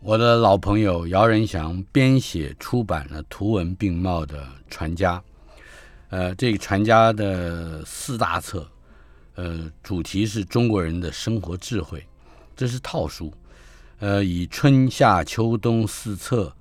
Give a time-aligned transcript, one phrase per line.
[0.00, 5.16] 我的老朋友姚仁祥编写出版了图文并茂的《传家》。
[6.10, 8.66] 呃，这个《传家》的四大册，
[9.34, 12.06] 呃，主题是中国人的生活智慧，
[12.56, 13.32] 这是套书。
[13.98, 16.54] 呃，以春夏秋冬四册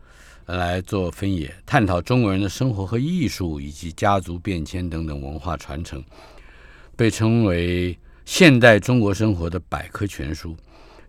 [0.47, 6.03] 来做分野，探讨中国人的生活和艺术，以及家族变迁等等文化传承，
[6.95, 10.57] 被称为现代中国生活的百科全书。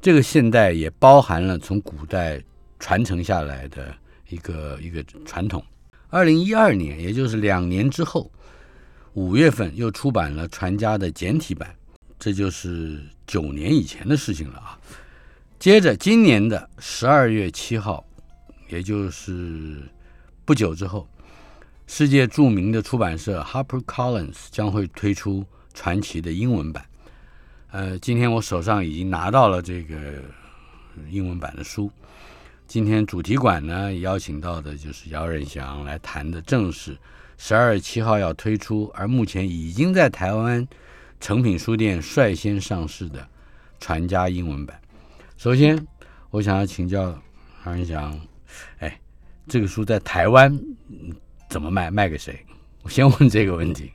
[0.00, 2.42] 这个现代也包含了从古代
[2.78, 3.94] 传承下来的
[4.28, 5.64] 一个一个传统。
[6.08, 8.30] 二零一二年，也就是两年之后，
[9.14, 11.74] 五月份又出版了《传家》的简体版，
[12.18, 14.78] 这就是九年以前的事情了啊。
[15.58, 18.06] 接着，今年的十二月七号，
[18.68, 19.82] 也就是
[20.44, 21.08] 不久之后，
[21.88, 26.87] 世界著名的出版社 Harper Collins 将会推出传奇的英文版。
[27.70, 29.96] 呃，今天我手上已经拿到了这个
[31.10, 31.90] 英文版的书。
[32.66, 36.96] 今天主题馆呢邀请到的就是姚仁祥来谈的，正是
[37.36, 40.66] 十二月七号要推出，而目前已经在台湾
[41.20, 43.20] 诚品书店率先上市的
[43.78, 44.80] 《传家》英文版。
[45.36, 45.86] 首先，
[46.30, 47.20] 我想要请教
[47.66, 48.18] 姚仁祥，
[48.78, 48.98] 哎，
[49.46, 50.58] 这个书在台湾
[51.50, 51.90] 怎么卖？
[51.90, 52.38] 卖给谁？
[52.82, 53.92] 我先问这个问题。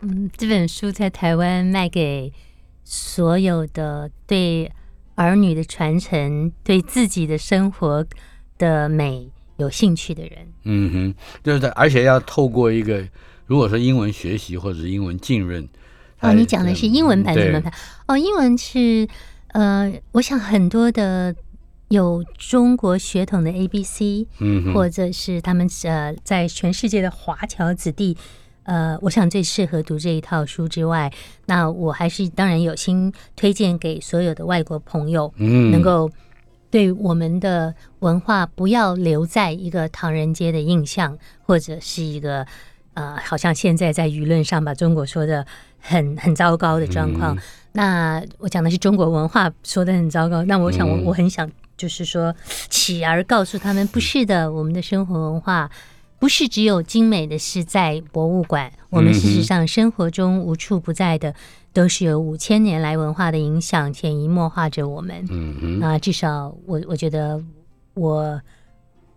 [0.00, 2.32] 嗯，这本书在台湾卖给
[2.88, 4.72] 所有的对。
[5.20, 8.06] 儿女的传承，对自己的生活
[8.56, 13.04] 的美有兴趣的人，嗯哼，就是而且要透过一个，
[13.46, 15.68] 如果说英文学习或者是英文浸润，
[16.20, 17.72] 哦，你讲的是英文版怎么办？
[18.06, 19.08] 哦，英文是
[19.48, 21.34] 呃，我想很多的
[21.88, 28.16] 有中国血统的 A B C，嗯，或者是他们呃，在全世界的华侨子弟。
[28.68, 31.10] 呃，我想最适合读这一套书之外，
[31.46, 36.10] 那我还是当然有心推荐给所有的外国朋友，嗯，能够
[36.70, 42.46] 对我们的文化不要留在一个唐人街的印象，或者是一个
[42.92, 45.46] 呃，好像现在在舆论上把中国说的
[45.80, 47.34] 很 很糟糕的状况。
[47.72, 52.34] 那我讲的是中国文化说的很糟糕，那我想我我很想就是说，
[52.68, 55.70] 起而告诉他们，不是的，我们的生活文化。
[56.18, 61.32] 不是只有精美的是在博物馆，我们事实上生活中无处不在的，
[61.72, 65.24] 都是有五千年来文化的影响，潜移默化着我们。
[65.30, 67.40] 嗯啊，至少我我觉得
[67.94, 68.40] 我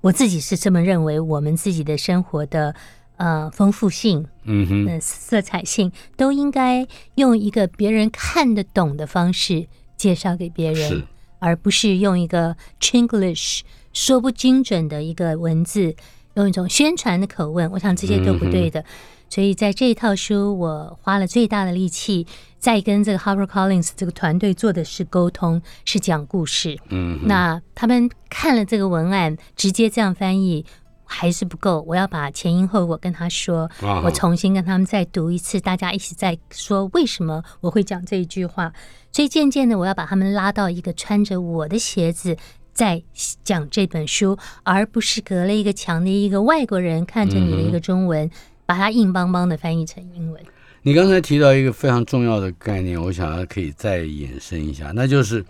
[0.01, 2.75] 我自己是这么认为，我们自己的生活的
[3.17, 9.65] 呃丰富性，嗯哼，色彩性，都应该用一个别人看得懂的方式
[9.97, 11.03] 介绍给别人，
[11.39, 13.61] 而不是用一个 Chinglish
[13.91, 15.95] 说不精准的一个文字。
[16.35, 18.83] 用一种宣传的口吻，我想这些都不对的。
[19.29, 22.27] 所以在这一套书，我花了最大的力气，
[22.59, 26.77] 在跟这个 Harper Collins 这个团队做的是沟通，是讲故事。
[26.89, 30.65] 嗯，那他们看了这个文案，直接这样翻译
[31.05, 31.81] 还是不够。
[31.87, 33.69] 我要把前因后果跟他说，
[34.03, 38.73] 我重新跟他们再读一次，大家一起再说为什么我会讲这一句话。
[39.13, 42.35] 所以渐渐的，我要把他们拉到一个穿着我的鞋子。
[42.81, 42.99] 在
[43.43, 48.27] 讲这本书，而不是隔了一个墙的一个外国人看着你的一个中文，
[48.65, 50.43] 把它硬邦邦的翻译成英文。
[50.81, 55.45] 你刚才提到一个非常重要的概念，我想要可以再延伸一下，那就是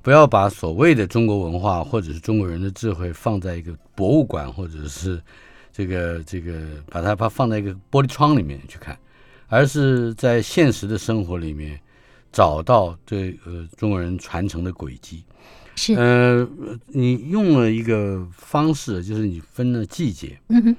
[0.00, 5.20] 不要把所谓的中国文化或者是中国人的智慧放在一个博物馆，或者是
[5.74, 8.98] 这个这个把它把放在一个玻璃窗里面去看，
[9.48, 11.78] 而是在现实的生活里面
[12.32, 15.22] 找到这呃中国人传承的轨迹。
[15.74, 16.48] 是呃，
[16.88, 20.38] 你用了一个方式，就是你分了季节。
[20.48, 20.76] 嗯哼，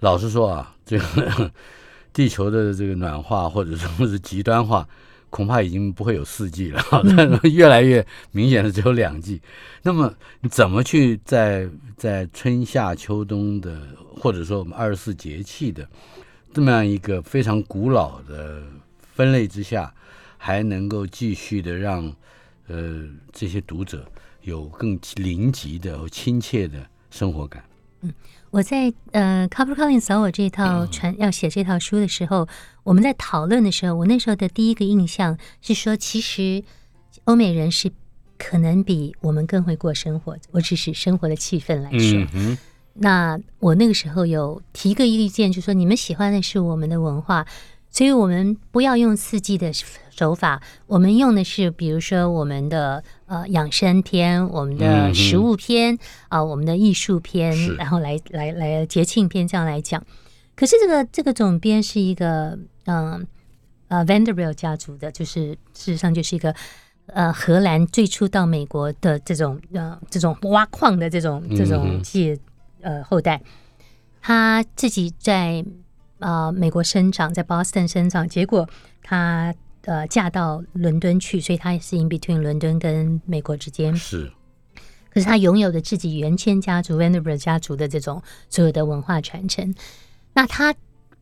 [0.00, 1.50] 老实说啊，这个
[2.12, 4.86] 地球的这个暖化或者说 是极端化，
[5.30, 6.82] 恐怕已经不会有四季了，
[7.52, 9.40] 越来越明显的只有两季。
[9.82, 13.80] 那么你怎么去在在春夏秋冬的，
[14.16, 15.88] 或者说我们二十四节气的
[16.52, 18.62] 这么样一个非常古老的
[19.14, 19.92] 分类之下，
[20.36, 22.12] 还能够继续的让
[22.68, 24.06] 呃这些读者？
[24.48, 27.62] 有更临级的、亲切的生活感。
[28.00, 28.12] 嗯，
[28.50, 32.48] 我在呃 c o p e r Collins 找我这套传要写这套书的时候，
[32.82, 36.62] 我们在讨论的时候，我那时候的第一个印象是说，其实
[37.24, 37.90] 欧美人是
[38.38, 40.36] 可能比我们更会过生活。
[40.52, 42.56] 我只是生活的气氛来说，
[42.94, 47.46] 那我那个时候有提个意见，就说你们喜欢的是我们的文化，
[47.90, 49.72] 所以我们不要用四季的
[50.10, 55.98] 手法，我们用的是比如说我们的呃养生篇、我们的食物篇
[56.28, 60.04] 啊、我们的艺术篇，然后来来来节庆篇这样来讲。
[60.54, 63.26] 可是这个这个总编是一个嗯
[63.88, 66.54] 呃 Vanderbilt 家族的，就是事实上就是一个。
[67.10, 72.38] 呃，荷兰最初到美国的这种呃这种挖矿的这种这种界
[72.82, 73.40] 呃后代，
[74.20, 75.64] 他自己在
[76.18, 78.68] 呃美国生长，在 Boston 生长，结果
[79.02, 83.96] 她呃嫁到伦敦去，所以她也是 in between 伦敦跟美国之间。
[83.96, 84.32] 是，
[85.12, 89.74] 可是她拥有的自己原先家族 Vanderbilt 家族的这种所有的文化传承。
[90.34, 90.74] 那他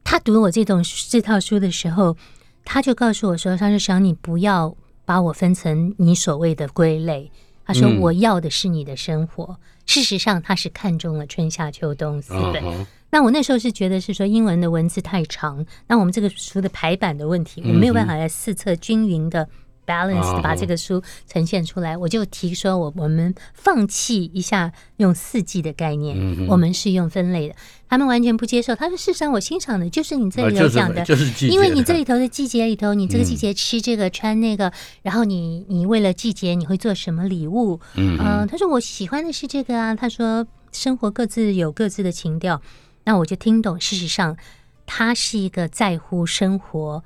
[0.04, 2.16] 他读我这种这套书的时候，
[2.64, 4.76] 他就告诉我说：“他就想你不要。”
[5.06, 7.30] 把我分成你所谓的归类，
[7.66, 9.58] 他说我要的是你的生活。
[9.84, 12.86] 事实上，他是看中了春夏秋冬四本。
[13.10, 19.48] 那我那时候是觉得是说英文的文字太长，那我们这个书的排版的问题，我没有办法在四册均匀的。
[19.86, 27.54] Balance 把这个书呈现出来，我就提说，我我们放弃一下用四季的概念，我们是用分类的。
[27.88, 28.74] 他们完全不接受。
[28.74, 31.06] 他说：“事实上，我欣赏的就是你这里头讲的，
[31.48, 34.72] 因为你这里头的季节里头，你这个季节吃这个穿那个，
[35.02, 37.78] 然后你你为了季节你会做什么礼物？
[37.94, 39.94] 嗯，他说我喜欢的是这个啊。
[39.94, 42.60] 他说生活各自有各自的情调，
[43.04, 43.80] 那我就听懂。
[43.80, 44.36] 事实上，
[44.84, 47.04] 他是一个在乎生活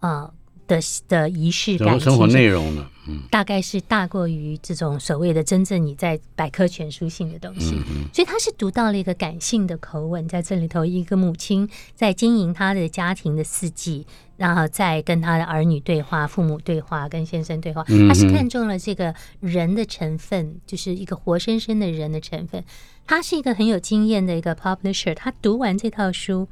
[0.00, 0.30] 啊。”
[0.66, 2.88] 的的仪式感，生活内容呢？
[3.06, 7.74] 嗯，大概是大过于这种所谓的真正你在百科全书性的东西。
[7.74, 14.06] 嗯所以他是读到了一个感性的口吻，在这里头，一个母亲在经营她的家庭的四季，
[14.38, 22.64] 然后再跟她的儿女对话、父母对话、跟先生对话，他是看中了这个人的成分，就是一个活生生的人的成分。
[23.06, 26.48] 他是一个很有经验的一个 publisher，他读完这套书。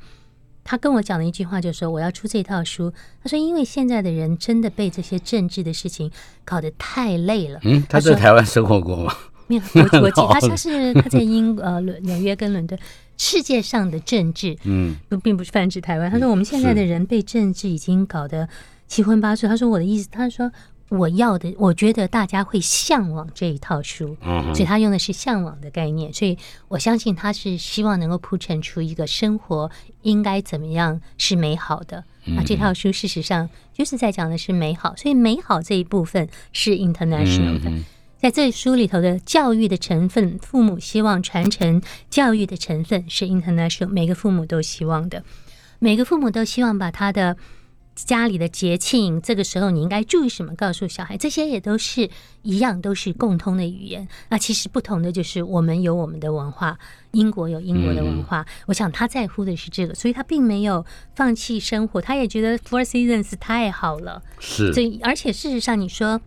[0.65, 2.93] 他跟我讲了一句话，就是说我要出这套书。
[3.23, 6.11] 他说，因为现在的人真的被这些政治的事情
[6.45, 7.59] 搞得太累了。
[7.63, 9.15] 嗯，他在台湾生活过吗？
[9.49, 12.79] 没有，我我记 他他是他在英呃纽约跟伦敦，
[13.19, 16.11] 世界上的政治，嗯，不并不是泛指台湾。
[16.11, 18.49] 他说我们现在的人被政治已经搞得
[18.87, 19.47] 七荤八素。
[19.47, 20.51] 他说我的意思，他说。
[20.93, 24.15] 我要的，我觉得大家会向往这一套书，
[24.55, 26.37] 所以他用的是向往的概念，所以
[26.69, 29.71] 我相信他是希望能够铺陈出一个生活
[30.03, 32.05] 应该怎么样是美好的。
[32.25, 37.73] 那这套书事实上就是在讲的是美好，所以美好这一部分是 international 的，
[38.19, 41.81] 在这书里头的教育的成分，父母希望传承
[42.11, 45.25] 教育的成分是 international，每个父母都希望的，
[45.79, 47.37] 每个父母都希望把他的。
[47.95, 50.55] 家里的节庆，这个时候你应该注意什么？
[50.55, 52.09] 告诉小孩，这些也都是
[52.43, 54.09] 一样，都是共通的语言。
[54.31, 56.79] 那其实不同的就是我们有我们的文化，
[57.11, 58.47] 英国有英国的文化。
[58.67, 60.85] 我想他在乎的是这个，所以他并没有
[61.15, 64.23] 放弃生活，他也觉得 Four Seasons 太好了。
[64.41, 66.21] 是，所以而且事实上，你说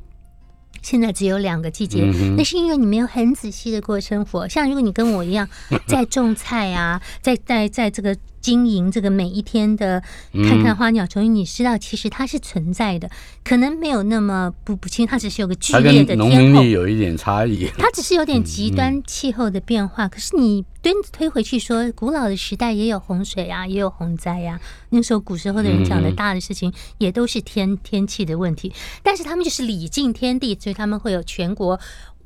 [0.84, 2.04] 现在只有两个季节，
[2.38, 4.48] 那是因为你没有很仔细的过生活。
[4.48, 5.50] 像如果你跟我一样
[5.88, 8.16] 在种菜啊，在在在这个。
[8.46, 13.10] 经营这个每一天的看看花鸟虫鱼，你知道其实它是存在的，
[13.44, 17.68] 可能没有那么不不清，它只是有个剧烈的天候，有一点差异。
[17.76, 20.08] 它只是有点极端气候的变化。
[20.08, 24.62] 可是你推推回去说，古老的时代也有洪水啊，也有洪灾呀。
[24.92, 28.72] 那时候古时候的人讲的大的事情，也都是天天气的问题。
[29.02, 31.80] 但是他们就是礼敬天地，所以他们会有全国。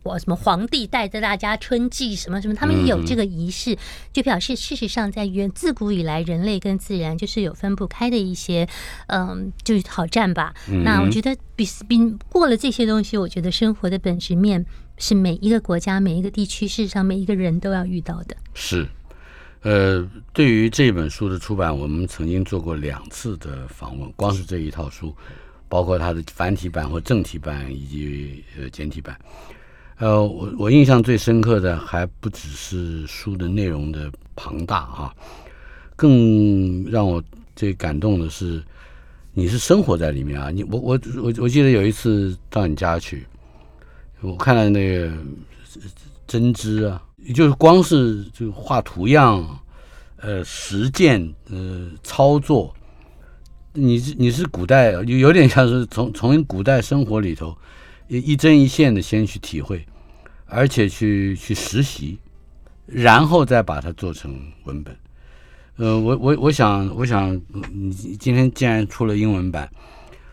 [0.04, 3.78] 我什么皇帝带着大家春季什么什么，他们有这个仪式，
[4.14, 8.68] 就表示事实上在原自古以来，人类跟自然就是有分不开的一些，
[9.08, 10.54] 嗯，就是挑战吧。
[10.84, 14.66] 那我觉得比比过了这些东西，我觉得生活的本质面
[14.98, 18.36] 是每一个国家、每一个地区，事实上每一个人都要遇到的。
[18.54, 18.88] 是，
[19.62, 25.14] 呃，对于这本书的出版，我们曾经做过两次的访问，光是这一套书，
[25.68, 29.20] 包括它的繁体版或正体版以及呃简体版。
[30.00, 35.14] 呃，我我印象最深刻的还不只是书的内容的庞大哈，
[35.98, 37.22] 更让我
[37.54, 38.64] 最感动的是，
[39.34, 40.50] 你是生活在里面啊！
[40.52, 43.28] 你我我我我记得有一次到你家去，
[44.22, 45.12] 我看了那个
[46.26, 47.04] 针织啊，
[47.36, 49.60] 就是光是就画图样，
[50.16, 52.74] 呃，实践呃操作，
[53.74, 57.54] 你是你是古代有有点像是从从古代生活里头。
[58.10, 59.86] 一一针一线的先去体会，
[60.48, 62.18] 而且去去实习，
[62.88, 64.98] 然后再把它做成文本。
[65.76, 67.40] 呃，我我我想我想，
[67.72, 69.72] 你今天既然出了英文版，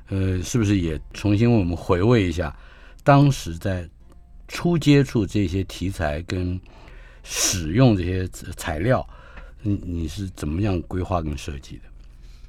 [0.09, 2.57] 呃，是不是也重新为我们回味一下
[3.05, 3.89] 当时在
[4.49, 6.59] 初接触这些题材跟
[7.23, 9.07] 使用这些材料，
[9.61, 11.83] 你你是怎么样规划跟设计的？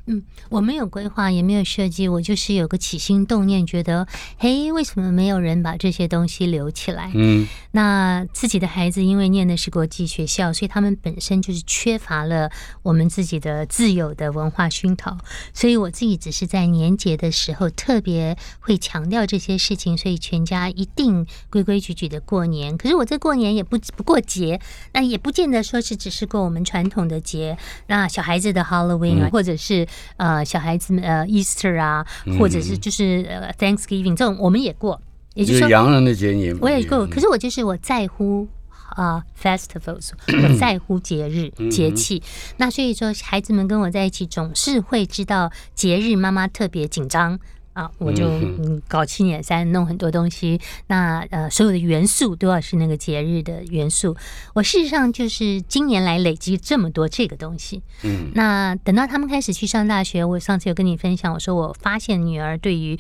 [0.10, 7.12] 嗯，我没有规划，也没有设计，我就是有个起心动念，觉得，嘿，为什么没有人把这些东西留起来？
[7.14, 12.50] 嗯，那自己的孩子因为念的是国际学校，所以他们本身就是缺乏了
[12.84, 15.18] 我们自己的自有的文化熏陶，
[15.54, 22.78] 所以我自己只是在年节的时候特别会强调这些事情，所以全家一定规规矩矩的过年。
[22.78, 24.62] 可是我这过年也不不过节，
[24.94, 29.86] 那也不见得说是只是过我们传统的节，那小孩子的 Halloween 啊，或者是。
[30.18, 32.06] 呃，小孩子们呃，Easter 啊，
[32.40, 35.02] 或者是就是呃，Thanksgiving 这种我们也过，
[35.34, 37.06] 也就是说洋人的节也我也过。
[37.08, 38.48] 可是我就是我在乎
[38.96, 40.12] 啊，festivals，
[40.44, 42.22] 我在乎节日节气。
[42.58, 47.40] 那所以说，孩子们跟我在一起，总是会知道节日，妈妈特别紧张。
[47.78, 50.60] 啊，我就嗯搞七捻三，弄很多东西。
[50.88, 54.18] 那呃，所有的元素都要是那个节日的元素。
[54.56, 57.84] 我事实上就是今年来累积这么多这个东西。
[58.02, 62.98] 嗯，那等到他们开始去上大学，我上次有跟你分享，我说我发现女儿对于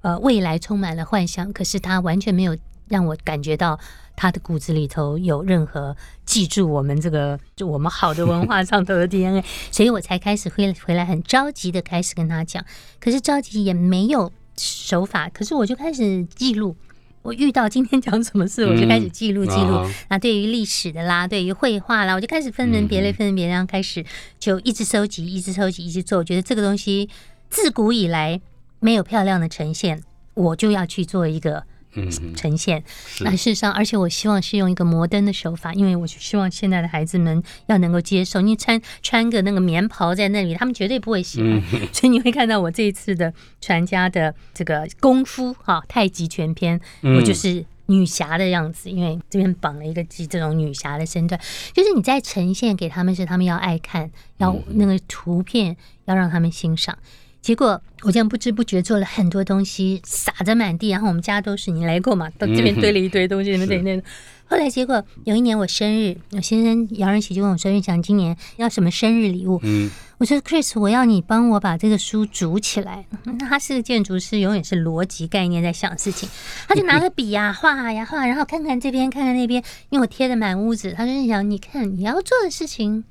[0.00, 2.56] 呃未来充满了幻想，可是她完全没有
[2.88, 3.78] 让我感觉到。
[4.16, 12.64] 他的骨子里头有任何记住我们这个就我们好的文化上头的 DNA，所以我才开始回回来很着急的开始跟他讲，
[13.00, 16.76] 可是着急也没有手法，可是我就开始记录，
[17.22, 19.84] 我遇到今天讲什么事，我就开始记录记录。
[20.08, 24.06] 那对于历史的啦，对于绘画啦，我就开始分门别类，分门别类，开始
[24.38, 26.18] 就一直收集，一直收集，一直做。
[26.18, 27.10] 我觉得这个东西
[27.50, 28.40] 自古以来
[28.78, 30.00] 没有漂亮的呈现，
[30.34, 31.64] 我就要去做一个。
[31.94, 32.82] 嗯，呈现。
[33.20, 38.40] 那事实上，而且我希望是用一个摩登的手法，因为我希望现在的孩子们要能够接受。
[38.40, 41.62] 你穿穿个那个棉袍在那里，他们绝对不会喜欢。
[41.92, 51.40] 所以你会看到我这一次的传家的这个功夫哈太极拳篇，我就是女侠的样子，因为这边绑了一个这种女侠的身段，
[51.72, 56.98] 就是你在呈现给他们是他们要爱看，要那个图片要让他们欣赏。
[57.44, 60.88] 结果我这样不知不觉做了很多东西，撒着满地。
[60.88, 64.02] 然后我们家都是你来过嘛，到 这边堆了一堆东西，那那那。
[64.46, 76.26] 后来结果有一年我生日，我先生姚仁喜就问我说：“玉祥，今年要什么生日礼物？”嗯，我说：“Chris，我要你帮我把这个书组起来。”那他是个建筑师，永远是逻辑概念在想事情。
[76.66, 80.94] 他就拿个笔呀画呀画，然后看看这边看看那边，因为我贴的满屋子。
[80.96, 83.04] 他就想：“你看你要做的事情，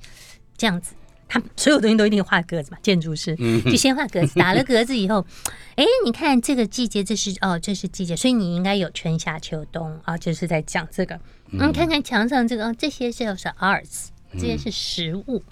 [0.56, 0.94] 这样子。”
[1.34, 3.34] 他所有东西都一定画格子嘛，建筑师。
[3.64, 5.26] 就先画格子，打了格子以后，
[5.74, 9.98] 哎，你看这个季节，这是哦，这是季节，所以你应该有春夏秋冬。
[10.04, 11.18] 啊，就是在讲这个。
[11.50, 15.42] 嗯，看看墙上这个，哦，这些就是 arts，这些是食物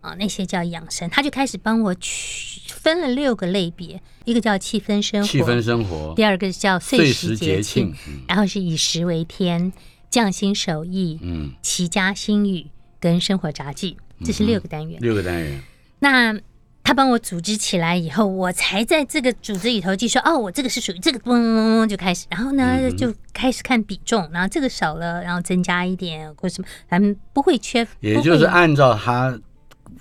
[0.00, 1.10] 啊，那些叫养生。
[1.10, 7.94] 他就开始帮我区分了六个类别，一个叫气氛生活，气氛生活；第二个叫岁时节庆，
[8.26, 9.70] 然后是以食为天，
[10.08, 12.68] 匠心手艺，嗯，齐家新语
[12.98, 13.98] 跟生活杂技。
[14.24, 15.62] 这是六个单元，六个单元。
[16.00, 16.34] 那
[16.82, 22.26] 他帮我组织起来以后，我才在这个组织里头就说：“哦，我这个是属于这个，嗡嗡嗡就开始。
[22.30, 27.86] 然后呢，就开始看比重，然后这个少了，然后增加一点或什么，咱们不会缺。
[28.00, 29.38] 也就是按照他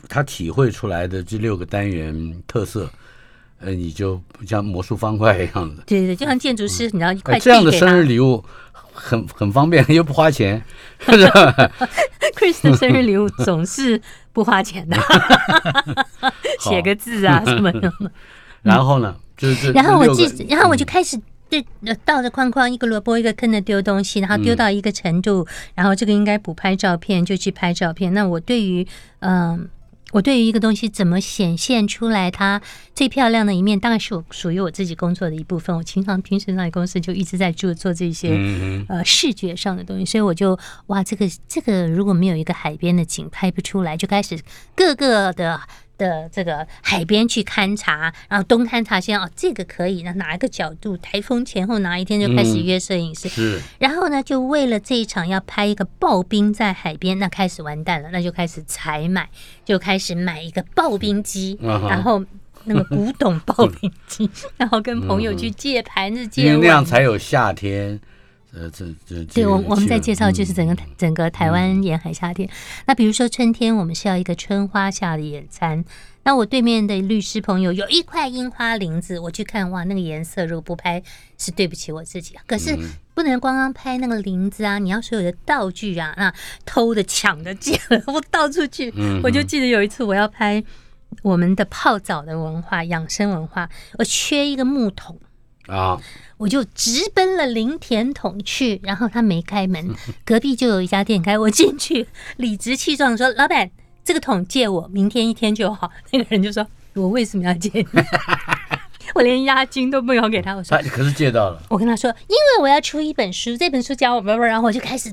[0.08, 2.90] 他体会出来的这六个单元特色，
[3.60, 5.84] 呃，你就像魔术方块一样的。
[5.86, 8.44] 对对，就像建筑师，你知道一块这样的生日礼物。
[9.00, 10.60] 很很方便，又不花钱，
[11.06, 11.72] 是吧
[12.52, 14.02] ？Chris 的生日礼物总是
[14.34, 14.98] 不花钱的，
[16.62, 17.92] 写个字啊什么的。
[18.62, 21.66] 然后呢，就是然后我记，然后我就开始对
[22.04, 28.14] 倒着框框，一个萝卜一个坑的丢东西，然后丢到一个程度，然后这个应该补拍照片就去拍照片。
[28.14, 28.88] 那我对于
[29.20, 29.70] 嗯。
[30.12, 32.62] 我对于一个东西怎么显现出来它
[32.96, 35.76] 最漂亮的一面，当然是我属于我自己工作的一部分。
[35.76, 38.30] 我经常平时在公司就一直在做做这些
[38.88, 44.40] 呃视觉上的东西，所以我就哇，这个这个如果没有一个海边的景拍不出来，就开始
[44.76, 45.60] 各个的。
[45.98, 50.96] 的这个海边去勘察，然后东勘察先哦，这个可以，那哪一个角度？
[50.98, 53.62] 台风前后哪一天就开始约摄影师，是。
[53.80, 59.30] 然后呢，就为了这一场要拍一个刨冰在海边，那开始完蛋了，那就开始采买，
[59.66, 62.24] 就开始买一个刨冰机，然后
[62.66, 68.00] 那个古董刨冰机， 然后跟朋友去借盘子借那样才有夏天。
[68.54, 72.50] 呃，这这对我我们在介绍就是整个整个台湾沿海夏天。
[72.86, 75.84] 那比如说春天，我们是要一个春花下的野餐。
[76.24, 81.02] 那我对面的律师朋友有一块樱花林子，我去看哇，那个颜色如果不拍
[81.38, 82.36] 是对不起我自己。
[82.46, 82.78] 可是
[83.14, 86.34] 不能光光拍那个林子啊，你要所有的道具啊，那
[86.66, 88.94] 偷的抢的借了，我到处去。
[89.24, 90.62] 我就记得有一次我要拍
[91.22, 95.18] 我们的泡澡的文化、养生文化，我缺一个木桶。
[95.68, 96.00] 啊，
[96.38, 99.94] 我就直奔了林田桶去，然后他没开门，
[100.26, 102.08] 隔壁就有一家店开，我进去
[102.38, 103.70] 理直气壮说：“老板，
[104.04, 107.86] 这个桶借我，明天一天就好。”那个人就说：“我为什么要借你？
[109.14, 114.22] 我连押金都没有给他。”我说：“可是借到了。”我跟他说：“因为我要出一本书，这本书教我……
[114.22, 115.12] 然后我就开始。”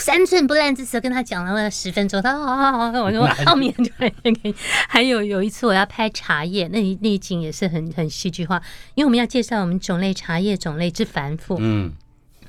[0.00, 4.54] 三寸不烂之舌跟他讲了十分钟，他说好好好，我说后面就来给你。
[4.88, 8.60] 还有有一次我要拍茶叶，那那景也是很很戏剧化，
[8.94, 11.56] 因为我们要介绍我们种类茶叶种类之繁复。
[11.60, 11.92] 嗯，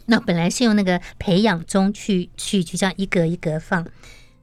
[0.06, 3.86] 那本来是用那个培养中去去就这样一格一格放，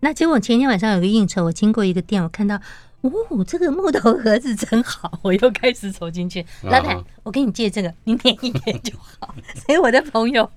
[0.00, 2.60] 那结果前天晚上有个应酬，我经过一个店，我看到。
[3.02, 6.44] 哦，这个木头盒子真好，我又开始走进去。
[6.62, 9.32] 老板，我给你借这个，你点一点就好。
[9.66, 10.50] 所以我的朋友，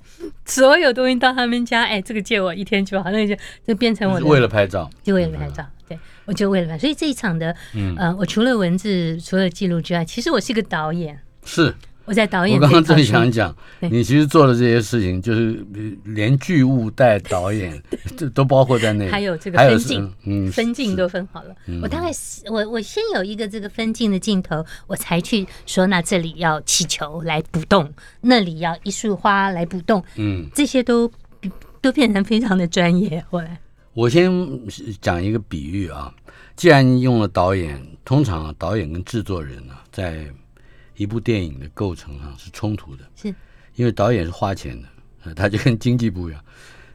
[0.45, 4.25] 所有东西到他们家，哎，这个借我一天就好，那就就变成我的。
[4.25, 6.79] 为了拍照，就为了拍照，对，我就为了拍。
[6.79, 11.19] 所以这一场的，嗯呃，我除了文字，除了记录之外，其实我是个导演。
[11.45, 11.75] 是。
[12.05, 15.65] 我在导演，我刚刚正想讲，你其实做的这些事情，就是
[16.03, 17.81] 连剧务带导演，
[18.17, 19.08] 这都包括在内。
[19.10, 21.55] 还有这个分镜，嗯，分镜都分好了。
[21.81, 22.12] 我大概
[22.50, 31.10] 我我先有一个这个分镜的镜头，我才去说，那这里要气球来补洞，那里要一束花来补洞，嗯，这些都
[31.81, 33.24] 都变成非常的专业。
[33.29, 33.60] 后来，
[33.93, 34.31] 我先
[35.00, 36.13] 讲一个比喻啊，
[36.55, 40.25] 既然用了导演，通常导演跟制作人呢，在
[41.01, 43.34] 一部电影的构成上是冲突的，是，
[43.74, 44.79] 因为导演是花钱
[45.24, 46.46] 的， 他就跟经济部一样，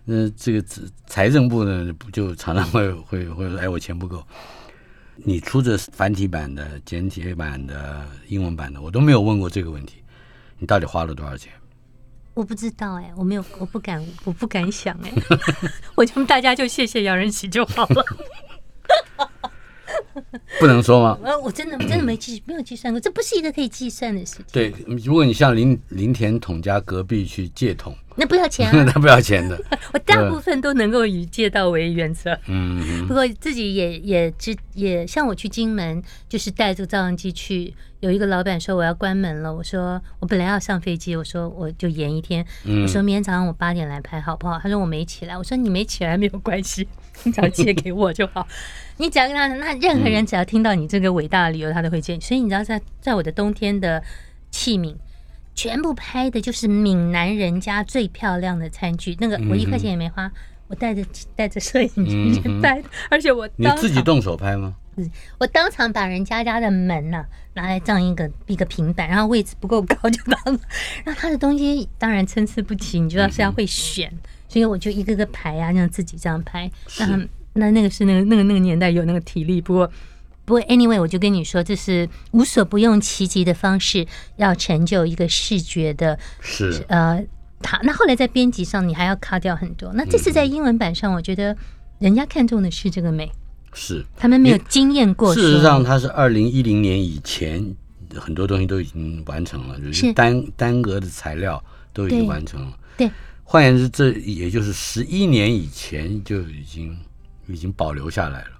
[0.04, 4.24] 那这个财财政部呢，就常常会会会说，哎，我钱不够，
[5.16, 10.04] 你出这繁体版的、简体版的、英文版的，我都没有问过这个问题，
[10.58, 11.52] 你到底花了多少钱？
[12.34, 15.12] 我不知道哎，我没有，我不敢，我不敢想哎，
[15.96, 18.04] 我就大家就谢谢杨仁喜就好了。
[20.60, 21.18] 不能说吗？
[21.22, 24.44] 呃，我真的真的没计没有计算过，这不是一个可以计算的事情。
[24.52, 24.72] 对，
[25.04, 29.58] 如果你像林林田桶家隔壁去借桶，那不要钱，啊 那不要钱的。
[29.92, 32.38] 我大部分都能够以借到为原则。
[32.46, 37.74] 嗯，不过自己也也只也像我去金门，就是带这个照相机去。
[38.00, 42.44] 有一个老板说我要关门了，我说我本来要上飞机，我说我就延一天。
[42.64, 44.58] 我说明天早上我八点来拍好不好？
[44.58, 45.36] 他说我没起来。
[45.36, 46.86] 我说你没起来没有关系，
[47.24, 48.46] 你只要借给我就好。
[48.98, 52.20] 你只要跟他，那任何人只要听到你这个伟大的理由，他都会借。
[52.20, 54.02] 所以你知道，在在我的冬天的
[54.50, 54.94] 器皿，
[55.56, 59.16] 全部拍的就是闽南人家最漂亮的餐具。
[59.18, 60.30] 那个我一块钱也没花，
[60.68, 61.02] 我带着
[61.34, 64.76] 带着摄影机带的，而且我你自己动手拍吗？
[65.38, 70.58] 我当场把人家家的门呢拿来这样一个一个平板，然后位置不够高就当，
[71.04, 74.10] 然后他的东西当然参差不齐，你知道是要会选，
[74.48, 76.70] 所以我就一个个排啊，让自己这样拍。
[76.98, 79.90] 那那那个是那个那个那个年代有那个体力，不过
[80.46, 84.06] 不过 anyway，我就跟你说，这是无所不用其极的方式，
[84.36, 87.22] 要成就一个视觉的，是呃，
[87.60, 91.54] 他那后来在编辑上你还要卡掉很多，那这次在英文版上，我觉得
[91.98, 93.30] 人家看中的是这个美。
[93.74, 95.34] 是，他们没有经验过。
[95.34, 97.74] 事实上，它是二零一零年以前
[98.14, 102.72] 很多东西都已经完成了，就是单单额的材料都已经完成了。
[102.96, 103.10] 对，
[103.44, 106.96] 换言之，这也就是十一年以前就已经
[107.48, 108.50] 已经保留下来了。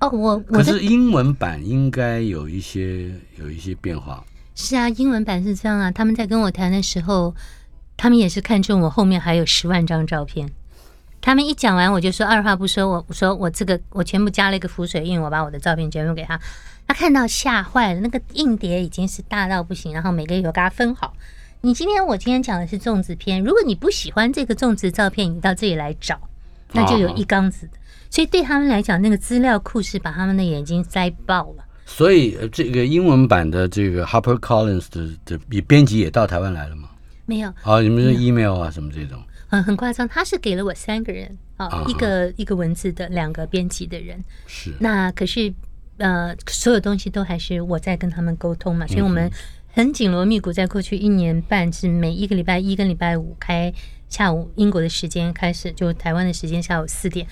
[0.00, 4.22] 哦，我可是英文版应该有一些有一些变化。
[4.54, 5.90] 是啊，英文版是这样啊。
[5.90, 7.34] 他们在跟我谈的时候，
[7.96, 10.50] 他们也是看中我后面还有十万张照片。
[11.20, 16.38] 他们一讲完，我就说二话不说，我我说我这个我全部加了一个浮水印，我把我的照片全部给他，
[16.86, 18.00] 他看到吓坏了。
[18.00, 21.14] 那个硬碟已经是大到不行，然后每个有给他分好。
[21.62, 26.20] 你今天我今天讲的是粽子片，如果你不喜欢这个粽子照片，你到这里来找，
[26.72, 27.72] 那就有一缸子的。
[28.10, 31.64] 所以对他们来讲，那个资料库是把他们的眼睛塞爆了。
[31.84, 36.88] 所以这个英文版的这个 Harper Collins 的的编辑也到台湾来了吗？
[37.26, 37.52] 没有。
[37.62, 39.22] 啊，你们的 email 啊什么这种？
[39.50, 44.18] 嗯很夸张，他是给了我三个人啊，一个一个文字的，两个编辑的人。
[44.46, 44.72] 是。
[44.80, 45.52] 那可是
[45.98, 49.30] 呃，所有东西都还是我在跟他们沟通嘛，所以我们
[49.68, 53.72] 很紧锣密鼓，在过去一年半是每一个礼拜一跟礼拜五开
[54.08, 57.24] 下午英国的时间开始，就台湾的时间下午四点，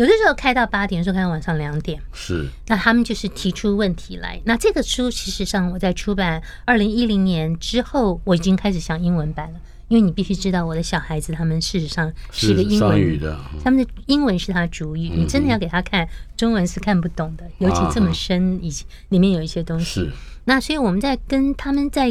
[0.00, 2.00] 有的时候开到八点，有时候开到晚上两点。
[2.14, 2.48] 是。
[2.68, 4.40] 那他们就是提出问题来。
[4.46, 9.60] 那这个书其实上我在出版二零一零年之后，我已经开始想英文版了。
[9.88, 15.10] 因为你必须知道，我的小孩子他们事实上是个英文的，他们的英文是他主语。
[15.10, 19.84] 你真的要给他看中文是看不懂的，尤其这么深，以及里面有一些东西。
[19.84, 20.10] 是。
[20.44, 22.10] 那所以我们在跟他们在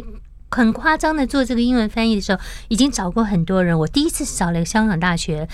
[0.52, 3.80] 很夸张的做这个英文翻译的时候，已经找过很多人。
[3.80, 5.50] 我第一次找了香港大学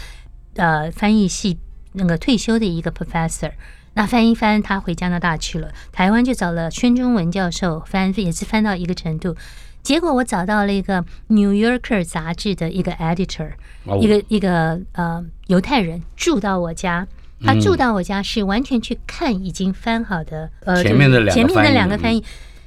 [0.55, 1.57] 呃翻译系
[1.95, 3.51] 那个退休的一个 professor，
[3.93, 5.69] 那翻一翻，他回加拿大去了。
[5.91, 9.35] 台湾就找了宣中文教授翻，也是翻到一个程度。
[9.81, 13.51] 结果我找到了一个《New Yorker》杂志的一个 editor，
[14.01, 17.07] 一个一个呃犹太人住到我家，
[17.43, 22.23] 他住到我家是完全去看已经翻好的呃前面的前面的两个翻译。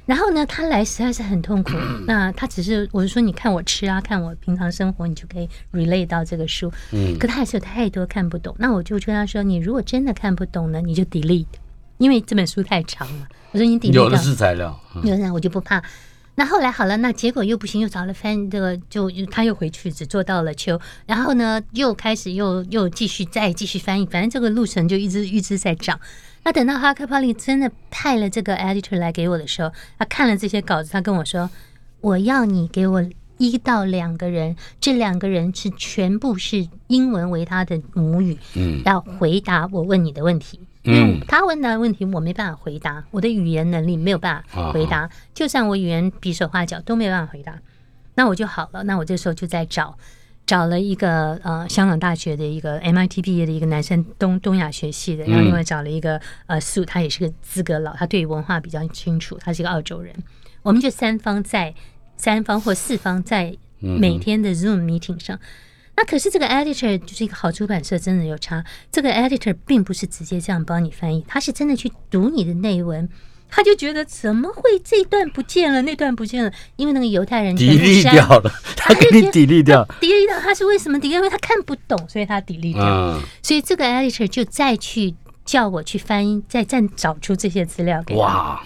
[0.09, 1.73] 然后呢，他来实在是很痛苦。
[2.07, 6.73] 那他只是我是说，你看我吃啊，看我平常生活，你就可以 relate 到这个书。
[6.91, 8.55] 嗯，可他还是有太多看不懂。
[8.57, 11.45] 那我就跟他说，你如果真的看不懂呢，你就 delete，
[11.99, 13.27] 因为这本书太长了。
[13.51, 15.79] 我说你 delete 有的是材料，有的我就不怕。
[16.33, 20.81] 那后来好了，那结果又不行，又找了翻这个，就他又回去，只做到了秋。
[21.05, 25.99] 然后呢，又开始又又继续再继续翻译，反正这个路程就一直一直在涨。
[26.43, 31.49] 那等到哈克帕利真的派了这个 editor 来给我的时候，他看了这些稿子，他跟我说
[32.01, 33.03] ：“我要你给我
[33.37, 47.59] 一到两个人，这两个人是全部是英文为他的母语，嗯，要回答我问你的问题。”嗯，他问的问题我没办法回答，我的语言能力没有办法回答，就算我语言比手画脚都没有办法回答，
[48.15, 48.81] 那我就好了。
[48.83, 49.97] 那我这时候就在找，
[50.49, 60.11] 找了一个呃香港大学的一个 MIT 毕业的一个男生，东东亚学系的，然后另外找了一个呃苏，他也是个资格老，他对文化比较清楚，他是个澳洲人。
[60.63, 61.75] 我们就三方在
[62.17, 65.39] 三方或四方在每天的 Zoom meeting 上。
[65.95, 68.65] 那可是这个 editor 就是一个好出版社，真的有差。
[68.91, 73.07] 这个 editor 并不是直接这样帮你翻译，他是真的去读你的内文，
[73.49, 76.51] 他就觉得怎么会这段不见了，那段不见了？
[76.75, 80.39] 因为那个犹太人抵力掉了，他给你抵力掉，抵力掉。
[80.39, 81.09] 他是为什么抵？
[81.09, 83.19] 因为他看不懂，所以他抵力掉。
[83.41, 88.61] 所以这个 editor 就再去叫我去翻译，再再找出这些资料给哇。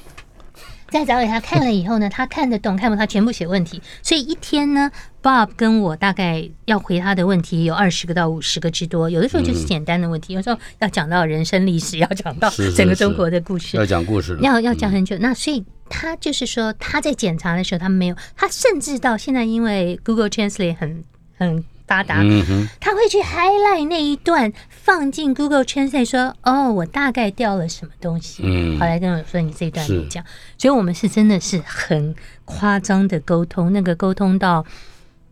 [0.94, 3.82] 再找给他看了以后呢， 他看得懂，看不懂他全部写问题。
[4.02, 15.18] 所以一天呢，Bob 跟我大概要回他的问题有二十个到五十个之多，有的时候就是简单的问题，有时候要讲到人生历史，要讲到整个中国的故事，要讲故事，要要讲很久。
[15.18, 21.04] 那所以他就是说他在检查的时候，他没有，他甚至到现在，因为 Google Translate 很
[21.38, 21.64] 很。
[21.94, 22.24] 发达，
[22.80, 30.26] 他会去 highlight 那一段放进 Google Translate，说：“哦，我大概掉了什么东西。”嗯，好来跟我说你这一段你讲，
[30.58, 34.66] 所以我们是真的是很夸张的沟通，那个沟通到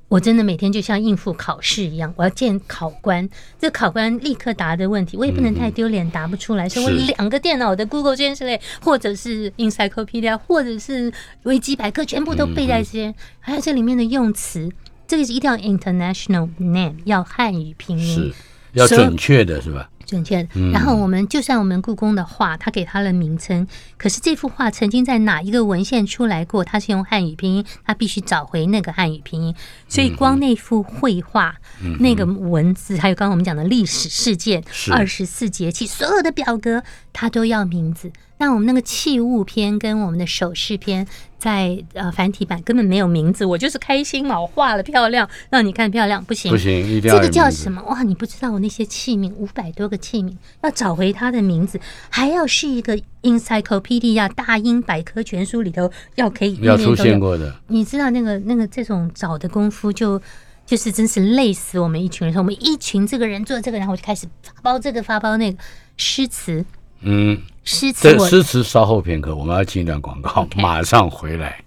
[0.08, 3.28] 我真的每天就像应付考试一样，我要见考官，
[3.60, 14.70] 这考官立刻答的问题，我也不能太丢脸，答不出来，所以我两个电脑的 Google Translate 或者是 Encyclopedia 或者是维基百科全部都背在这些，还有这里面的用词。
[15.12, 18.34] 这个是一定要 international name，要汉语拼音，是
[18.72, 19.90] 要准确的，是吧？
[20.06, 20.48] 准确。
[20.72, 26.64] 然后我们就算我们故宫的画，他给它的名称，可是这幅画曾经在哪一个文献出来过？
[26.64, 29.54] 它是用汉语拼音，它必须找回那个汉语拼音。
[29.90, 31.58] 所以光那幅绘画，
[32.00, 38.10] 那个文字，还有刚刚我们讲的历史事件，二十四节气，所有的表格，它都要名字。
[38.42, 41.06] 那我们那个器物篇跟我们的首饰篇，
[41.38, 47.80] 在呃繁体版根本没有名字，我就是开心嘛，我画了漂亮，让你看漂亮，不行不行，一定要这个叫什么？
[47.84, 57.56] 哇，你不知道我那些器皿五百多个器皿，要找回它的名字，还要是一个 encyclopedia 大英百科全书里头要可以要出现过的。
[57.68, 60.20] 你知道那个那个这种找的功夫，就
[60.66, 62.36] 就是真是累死我们一群人。
[62.36, 65.58] 我们一群这个人做这个，然后我就开始发包这个发包那个
[65.96, 66.66] 诗词。
[67.04, 71.64] 嗯，诗词，诗词稍后片刻，我们要进一段广告，马上回来。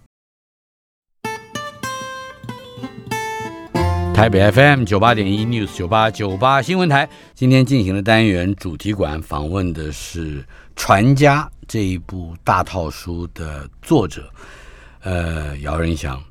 [4.14, 10.40] 台北 FM 九八点一 News 九八九八新闻台，今天进行的单元主题馆访问的是
[10.77, 14.31] 《传家》这一部大套书的作者，
[15.03, 16.23] 呃，姚仁祥。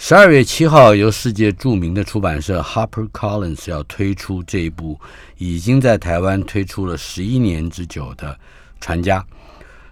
[0.00, 4.98] 十二月七号，由世界著名的出版社 Harper Collins 要推出这一部
[5.38, 8.32] 已经在台湾推出了十一年之久的
[8.80, 9.20] 《传家》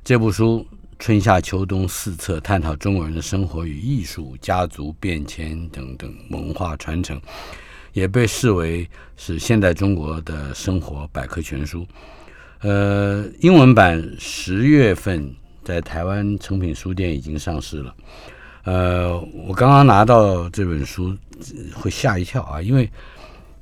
[0.04, 0.64] 这部书，
[1.00, 7.20] 春夏秋冬四册，探讨中国人的生活与艺术、家族变迁等等文化传承，
[7.92, 11.84] 也被视为是现代中国的生活百科全书。
[12.60, 17.92] 呃，英文版十月份在台湾成品书店已经上市了。
[18.66, 21.16] 呃，我刚刚拿到这本书，
[21.72, 22.90] 会吓一跳啊，因为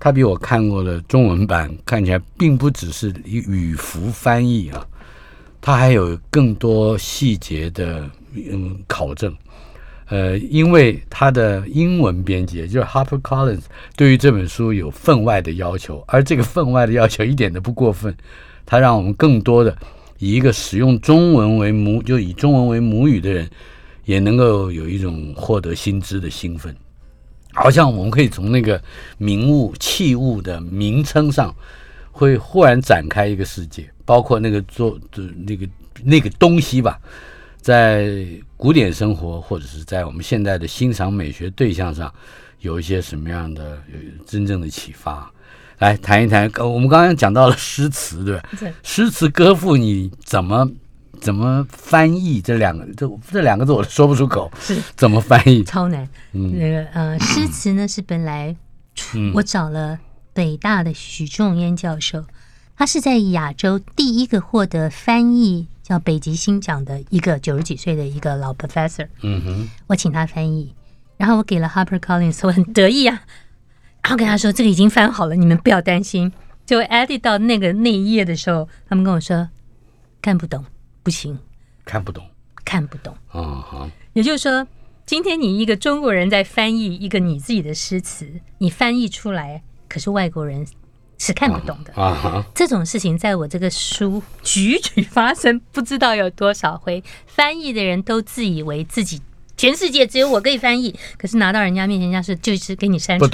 [0.01, 4.87] 它比我看过的中文版看起来并不只是语符翻译啊，
[5.61, 9.31] 它还有更多细节的嗯考证。
[10.07, 13.65] 呃，因为它的英文编辑，就是 Harper Collins，
[13.97, 18.17] 对于这本书有分外的要求，而这个分外的要求一点都不过分，
[18.65, 19.77] 它让我们更多的
[20.19, 23.47] 以一个使用中文为母，就以中文为母语的人。
[24.05, 26.75] 也能够有一种获得新知的兴奋，
[27.53, 28.83] 好像我们可以从那个
[29.19, 31.55] 名物器物的名称上，
[32.13, 35.69] 会忽然展开一个世界，包括那个做的那个
[36.03, 37.01] 那个东西吧，
[37.61, 42.13] 在古典生活或者是在我们现在的欣赏美学对象上，
[42.61, 45.31] 有一些什么样的有真正的启发？
[45.79, 46.51] 来谈一谈。
[46.59, 48.49] 我们刚刚讲到了诗词，对吧？
[48.85, 50.71] 诗词歌赋，你怎么
[51.25, 52.87] 怎么翻译这两个？
[52.95, 55.65] 这这两个字我说不出口，是怎么翻译？
[55.65, 56.07] 超难。
[56.33, 58.55] 那个呃，诗词呢是本来
[59.35, 59.99] 我找了
[60.35, 62.25] 北大的许仲淹教授，
[62.77, 65.67] 他是在亚洲第一个获得翻译。
[65.85, 70.75] 叫北极星奖的一个九十几岁的一个老 professor，嗯哼，我请他翻译，
[71.19, 73.21] 然后我给了 Harper Collins，我很得意啊，
[74.03, 76.33] 然后跟他说这个已经翻好了，你们不要担心。
[76.65, 79.51] 就 edit 到那个那一页的时候，他们跟我说
[80.23, 80.65] 看不懂，
[81.05, 81.39] 不行，
[81.85, 82.27] 看不懂，
[82.65, 84.67] 看不懂，啊哈，也就是说，
[85.07, 90.67] 今天你一个中国人在翻译一个你自己的诗词，你翻译出来，可是外国人。
[91.17, 92.45] 是看不懂的啊！
[92.57, 97.03] 这种事情在我这个书举举发生，不知道有多少回。
[97.25, 99.23] 翻译的人都自以为自己
[99.57, 103.27] 全世界只有我可以翻译，可是拿到人家面前，人家是就是给你删除、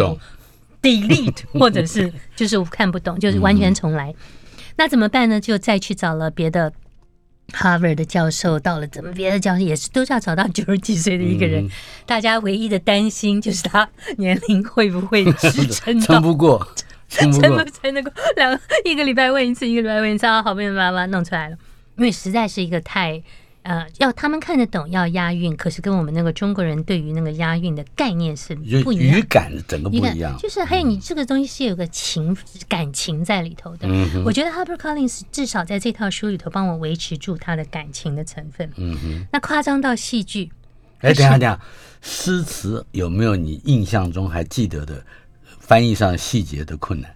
[0.82, 4.14] delete， 或者是就是看不懂，就是完全重来。
[4.76, 5.40] 那怎么办呢？
[5.40, 6.70] 就再去找了别的
[7.50, 11.68] Harvard 的教授，到了怎么别的教授也是都是要找到九十几岁的一个人。
[12.06, 16.66] 大家唯一的担心就是他年龄会不会支撑 撑不过。
[17.08, 17.38] 撑不
[17.82, 21.56] 撑得过两一个礼拜问一次，一个礼拜问一次，好不容易把它弄出来了。
[21.96, 23.20] 因为实在是一个太
[23.62, 30.36] 呃，要他们看得懂，要押韵，可是跟我们那个中国人对于那个押韵的概念是不一样，语感整个不一样。
[30.38, 32.36] 就是还有你这个东西是有个情
[32.68, 33.86] 感情在里头的。
[34.24, 38.70] 我觉得 Harper Collins 至少在这套书里头帮我维持住他的感情的成分。
[38.76, 40.50] 嗯哼，那夸张到戏剧。
[41.00, 41.60] 哎，等下等下，
[42.00, 45.04] 诗词有没有你印象中还记得的？
[45.58, 47.14] 翻译上细节的困难，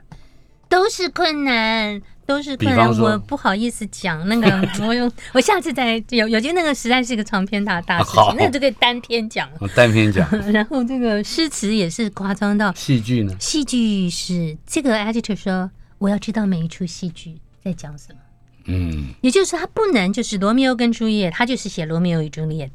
[0.69, 2.89] 都是困难，都是困难。
[2.99, 9.49] 我不好意思讲那个， 我有，我下次再有有，些那个实在是一个长篇大大事情，那就可以单篇讲。
[9.75, 10.29] 单篇讲。
[10.53, 13.35] 然后这个诗词也是夸张到戏剧呢？
[13.39, 18.19] 戏剧是这个 editor 说，我要知道每一出戏剧在讲什么。
[18.67, 22.71] 嗯，也就是他不能就是罗密欧跟朱丽叶，他就是写罗密欧与朱丽叶。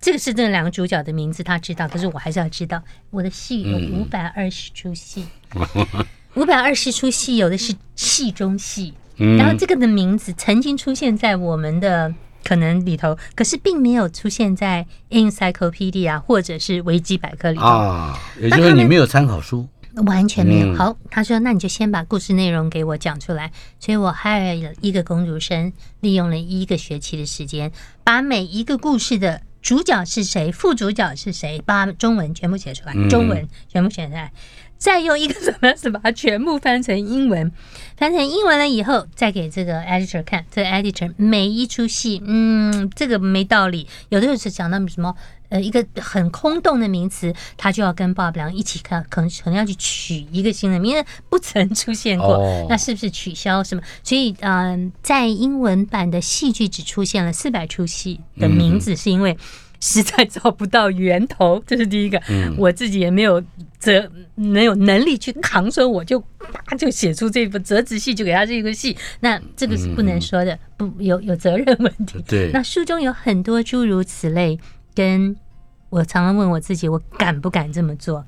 [0.00, 2.82] 这个是这两个主角的名字，他知道，可是我还是要知道。
[3.10, 5.26] 我的戏有五百二十出戏，
[6.34, 8.94] 五百二十出戏，有的是戏中戏。
[9.16, 18.18] 然后这个的名字曾经出现在我们的可能里头，可是并没有出现在 Encyclopedia 或者是维基百科里头啊。
[18.40, 19.68] 也就是你没有参考书，
[20.06, 20.74] 完全没有。
[20.74, 23.52] 好，他说那你就先把故事内容给我讲出来。
[23.78, 27.70] 所以我 hire 了一个公主生，利用了一个学期的时间，
[28.02, 29.42] 把每一个故事的。
[29.62, 30.50] 主角是谁？
[30.50, 31.62] 副主角是谁？
[31.64, 34.32] 把中文全部写出来，中文全部写出来，
[34.82, 37.52] 再用一个什么是把它全部翻成英文，
[37.96, 40.44] 翻成英文了以后，再给这个 editor 看。
[40.50, 43.86] 这个 editor 每一出戏，嗯，这个没道理。
[44.08, 45.14] 有的时候是讲到什么。
[45.50, 53.82] 呃，一个很空洞的名词，他就要跟 Bob 两一起看，可能可能要去取一个新的名字，不曾出现过，那是不是取消什么？
[54.02, 59.36] 所以，嗯，在英文版的戏剧只出现了四百出戏的名字，是因为
[59.78, 62.18] 实在找不到源头，这是第一个。
[62.56, 63.44] 我自己也没有
[63.82, 66.20] 责，没有能力去扛，说我就
[66.64, 72.22] 啪就写出这部折子戏，就给他这个戏，那这个是不能说的，不有有责任问题。
[72.28, 74.58] 对，那书中有很多诸如此类。
[74.94, 75.34] 跟
[75.88, 78.24] 我常常问我自己，我敢不敢这么做？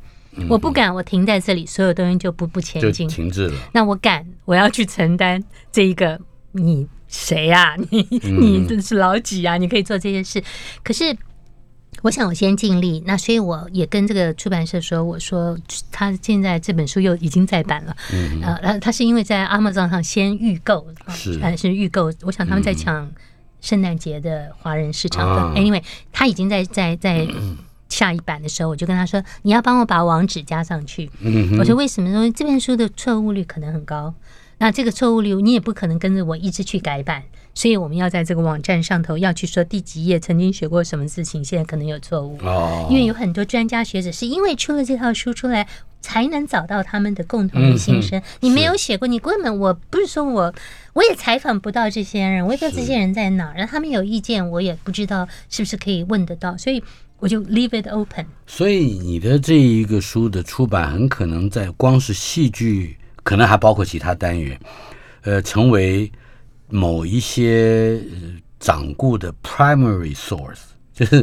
[0.48, 3.54] 我不敢，我停在这里，所有东西就不不前进，停滞了。
[3.72, 6.20] 那我敢，我要去承担这一个。
[6.56, 7.74] 你谁呀？
[7.90, 9.56] 你你是老几啊？
[9.56, 10.40] 你可以做这些事。
[10.84, 11.12] 可是，
[12.04, 13.02] 我想我先尽力。
[13.06, 15.58] 那所以我也跟这个出版社说，我说
[15.90, 17.96] 他现在这本书又已经再版了。
[18.12, 22.12] 嗯呃，他是因为在 Amazon 上先预购，是还是预购？
[22.22, 23.10] 我想他们在抢。
[23.60, 27.26] 圣诞节的华人市场，Anyway，他已经在在在
[27.88, 31.10] 下一版的时候，我就跟他说：“你要帮我把网址加上去。”
[31.58, 32.10] 我说：“为什么？
[32.10, 34.12] 呢这本书的错误率可能很高，
[34.58, 37.22] 那这个错误率你也不可能跟着我一直去改版，
[37.54, 42.38] 所以我们要在这个网站上头要去说第几页曾经学过什么事情，现在可能有错误。
[42.42, 45.66] 哦，因为有很多专家学者是因为出了这套书出来。”
[46.04, 48.20] 才能找到他们的共同的心声。
[48.40, 50.54] 你没有写过，你根本我不是说我
[50.92, 53.54] 我也采访不到这些人，我也不知道这些人在哪儿。
[53.56, 56.84] 然后他们有意见，我也不知道是不是可以问得到，所以
[57.20, 58.26] 我就 leave it open。
[58.46, 64.60] 所以你的这一个书的出版，很可能在光是戏剧，可能还包括其他单元，
[65.22, 66.12] 呃，成为
[66.68, 68.00] 某一些
[68.58, 70.60] 掌故的 primary source，
[70.94, 71.22] 就是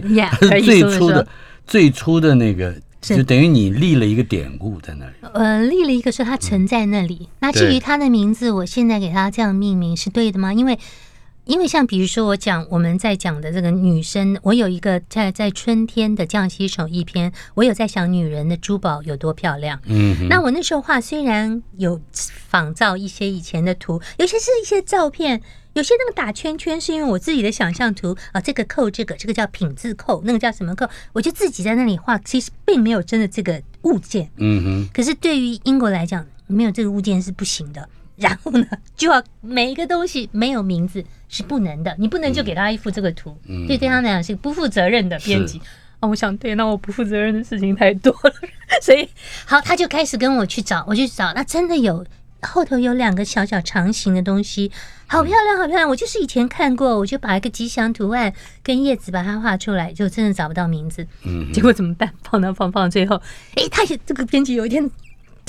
[0.63, 1.27] 最初的
[1.65, 2.75] 最初的那个。
[3.01, 5.13] 就等于你立了一个典故在那里。
[5.33, 7.27] 呃，立了一个说它存在那里。
[7.39, 10.53] 那至于它的名字，我现在给它这样命名是对的吗？
[10.53, 10.77] 因为
[11.45, 19.81] 因为像比如说我讲我们在讲的这个女生，我有一个在在春天的降息手艺篇，我有在想女人的珠宝有多漂亮。
[19.85, 25.41] 嗯，那我那时候画虽然有仿造一些以前的图，有些是一些照片，
[25.73, 34.29] 有些那个打圈圈是因为我自己的想象图啊，这个扣这个，这个叫品字扣，那个叫什么扣，我就自己在那里画，其实并没有真的这个物件。
[34.37, 37.89] 嗯哼，可是对于英国来讲，没有这个物件是不行的。
[38.21, 43.35] 然后呢，就要每一个东西没有名字是不能的，你不能就给他一幅这个图，
[43.67, 45.59] 对对他来讲是不负责任的编辑。
[45.99, 48.33] 啊，我想对，那我不负责任的事情太多了，
[48.81, 49.07] 所以
[49.45, 52.05] 好，他就开始跟我去找，我去找，那真的有
[52.41, 54.71] 后头有两个小小长形的东西，
[55.05, 55.87] 好漂亮，好漂亮。
[55.87, 61.05] 我就是以前看过，我就把一个吉祥图案跟叶子把它画出来，就真的找不到名字。
[61.23, 62.11] 嗯，结果怎么办？
[62.23, 63.21] 放到放放，最后，
[63.55, 64.89] 哎，他也这个编辑有一天。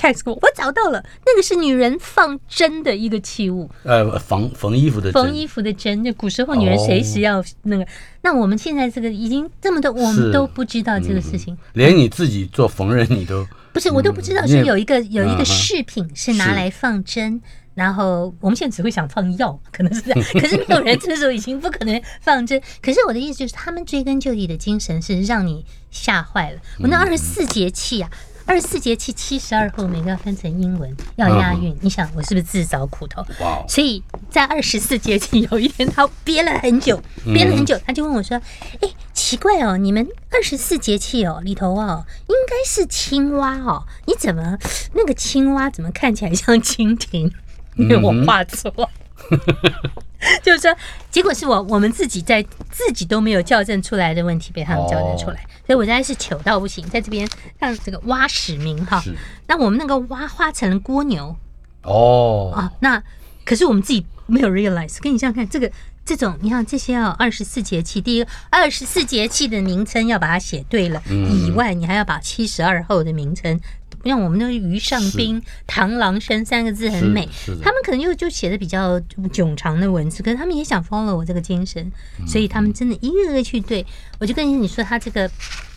[0.02, 6.02] Text 我，我找到了，那个是女人放针的一个器物，呃，缝缝衣服的缝衣服的针。
[6.02, 7.86] 就古时候女人随时要那个，
[8.22, 11.56] 那我们现在这个已经这么多，我们都不知道这个事情。
[11.74, 17.40] 连你自己做缝纫，你都 不是，我都不知道是有一个有一个饰品是拿来放针，
[17.74, 20.24] 然后我们现在只会想放药，可能是这样。
[20.32, 22.60] 可是没有人 这时候已经不可能放针。
[22.82, 26.58] 可是我的意思就是，他们追根究底的精神是让你吓坏了。
[26.80, 28.10] 我那二十四节气啊。
[28.44, 31.76] 二十四节气七十二候，每个要分成英文，要押韵。
[31.80, 33.24] 你想我是不是自找苦头？
[33.40, 33.64] 哇！
[33.68, 38.36] 所以在二十四节气有一天，他憋了很久，憋了很久，他就问我说
[38.82, 44.58] ：“哎，奇怪哦，你们二十四节气哦里头哦，应该是青蛙哦，你怎么
[44.94, 47.32] 那个青蛙怎么看起来像蜻蜓？
[47.76, 48.90] 因为我画错。”
[50.42, 50.74] 就是说，
[51.10, 56.88] 结果是我我们自己在自己都没有校正出来的问题被他们校正出来，所以我现在是糗到不行。
[56.88, 59.02] 在这边让这个蛙使名哈，
[59.46, 61.34] 那我们那个蛙画成了蜗牛
[61.82, 63.02] 哦啊，那
[63.44, 64.98] 可是我们自己没有 realize。
[65.00, 65.70] 跟你想想看，这个
[66.04, 73.60] 这种你看这些啊，二十四节气，第一个二十四节气的名称要把它写对了以外，你还要把七十二候的名称。
[74.10, 77.28] 像我们那个鱼上宾、螳螂身三个字很美，
[77.62, 79.00] 他们可能又就写的比较
[79.32, 81.90] 冗长的文字，可是他们也想 follow 我这个精神，
[82.26, 83.84] 所以他们真的一个个去对。
[84.18, 85.30] 我就跟你说，他这个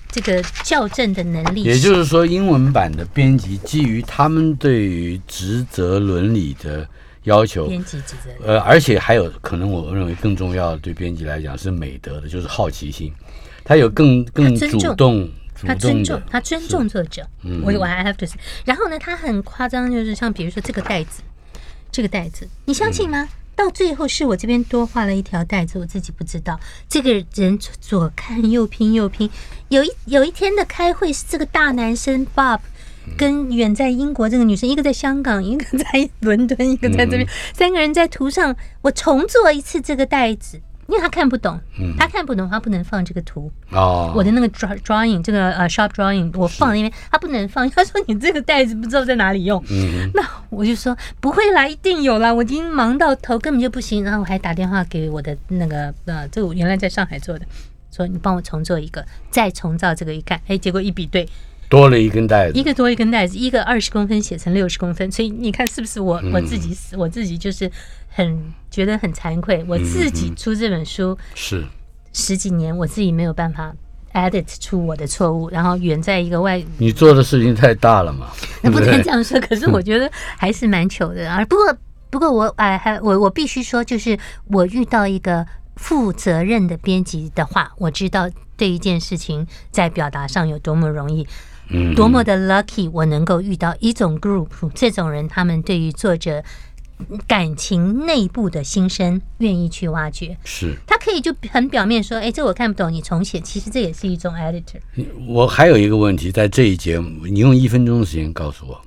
[0.10, 6.88] 这个校正的能力，也就是说，英文版的编辑基于他们对于职责伦理的
[7.24, 13.12] 要求，编辑职责，呃，而且还有可能，我认为更重要的对编辑来讲是美德的，就是好奇心，
[13.64, 15.30] 他有更更主动。
[15.66, 17.28] 他尊重，他尊重作者。
[17.64, 21.22] 我我还 have to say，然后呢，他很夸张，就是像比如说这个袋子，
[21.92, 23.28] 这个袋子，你相信吗？
[23.56, 26.60] 到最后是我这边多画了一条袋子，我自己不知道。
[26.90, 29.30] 这个人左看右拼右拼，
[29.70, 32.60] 有一有一天的开会是这个大男生 Bob
[33.18, 40.60] 跟远在英国这个女生，一个在香港，一个在伦敦，一个在这边，三个人在图上，我重做一次这个袋子。
[40.88, 41.60] 因为他看不懂，
[41.98, 43.52] 他看不懂，他不能放这个图。
[43.72, 47.68] 哦，我的那个 drawing，这个呃 sharp drawing，我放那边，他不能放。
[47.72, 49.64] 他说你这个袋子不知道在哪里用。
[49.70, 52.34] 嗯，那我就说不会啦，一定有啦。
[52.34, 54.04] 我已经忙到头，根本就不行。
[54.04, 57.46] 然后我还打电话给我的那个呃，这个我原来在上海做的，
[57.92, 61.28] 说你帮我重做一个，再重造这个一看，哎，结果一比对。
[61.68, 67.70] 多了一根带子，一个多一根带子，一个二十公分写成六十公分，所以你看是不是我我自己我自己就是
[68.16, 71.66] 很觉得很惭愧，我自己出这本书是
[72.14, 73.76] 十几年，我自己没有办法
[74.14, 78.32] edit 出我的错误，然后远在一个外，你做的事情太大了嘛，
[78.64, 81.44] 那 不能这样说，可是我觉得还是蛮糗的啊。
[81.44, 81.78] 不过
[82.10, 91.28] 不过我哎还我我必须说，就是我遇到一个负责任的编辑的话，我知道对一件事情在表达上有多么容易。
[91.96, 96.44] 多么的 lucky，我能够遇到一种 group，这种人，他们对于作者
[97.28, 100.38] 感情内部的心声愿意去挖掘。
[100.44, 103.40] 是，他可以就很表面说，哎，这我看不懂，你重写。
[103.42, 104.80] 其实这也是一种 editor。
[105.28, 108.82] 我还有一个问题，在这一节，你用一分钟的时间告诉我，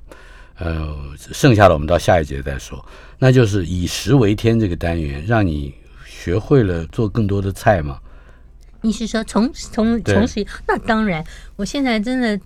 [0.57, 2.83] 呃，剩下的我们到下一节再说。
[3.19, 5.73] 那就是以食为天这个单元，让你
[6.05, 7.99] 学会了做更多的菜吗？
[8.81, 10.45] 你是说从从从始？
[10.67, 11.23] 那当然，
[11.55, 12.39] 我现在真的。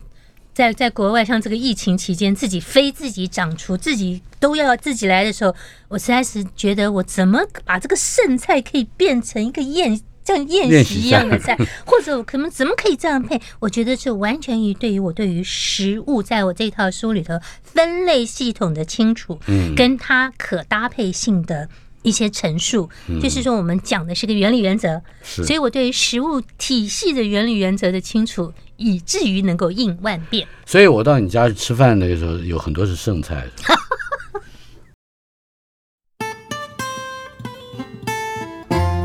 [0.54, 5.56] 在在国外，像这个疫情期间，自己非自己长出，自己都要自己来的时候，
[5.88, 13.42] 我实在是觉得，我怎么把这个剩菜可以变成一个宴，像宴席一样的菜， 或者我可能怎么可以这样配？
[13.60, 21.68] 我觉得是完全于对于我对于食物，在我这套书里头分类系统的清楚，嗯，跟它可搭配性的。
[22.04, 22.90] 一些陈述，
[23.22, 28.52] 就是说我们讲的是个原理原则，所以我对于食物体系的原理原则的清楚，
[28.84, 30.46] 以至于能够应万变。
[30.66, 33.48] 所以我到你家去吃饭那个时候，有很多是剩菜。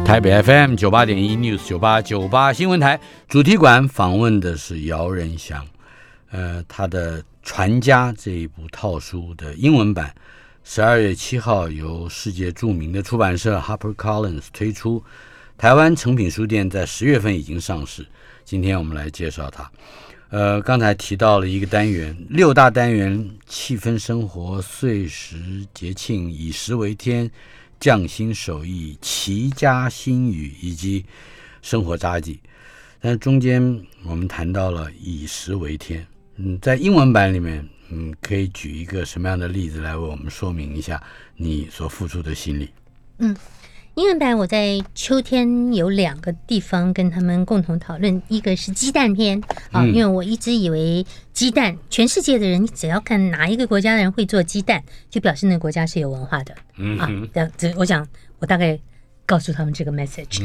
[0.05, 2.99] 台北 FM 九八点一 News 九八九八新闻台
[3.29, 5.65] 主题馆访问的是姚仁祥，
[6.31, 10.15] 呃，他的《传家》这一部套书的英文版，
[10.65, 15.05] 十二月七号由世界著名的出版社 Harper Collins 推出，
[15.59, 18.07] 台湾诚品书店在十月份已经上市。
[18.49, 19.71] 今天我们来介绍它。
[20.31, 25.37] 呃，刚才提到了一个单元，六大单元：气氛生活、岁时
[25.75, 27.31] 节庆、以食为天。
[27.79, 31.05] 匠心手艺、齐家新语以及
[31.61, 32.41] 生活札记，
[33.01, 33.63] 但中间
[34.03, 36.05] 我们谈到了以食为天。
[36.37, 41.01] 嗯，在英文版里面，嗯，可以举一个什么样的例子来为我们说明一下
[41.37, 42.71] 你所付出的心理？
[43.19, 43.37] 嗯。
[43.99, 49.43] 英文版我在秋天有两个地方跟他们共同讨论，一个是鸡蛋篇
[49.73, 54.81] 啊，因为我一直以为鸡蛋，全世界的人只要看哪一个国家的人会做鸡蛋，
[55.11, 56.55] 就表示那个国家是有文化的
[57.01, 57.11] 啊。
[57.35, 58.07] 这这，我想
[58.39, 58.79] 我大概。
[59.29, 60.41] 告诉他们这个 message，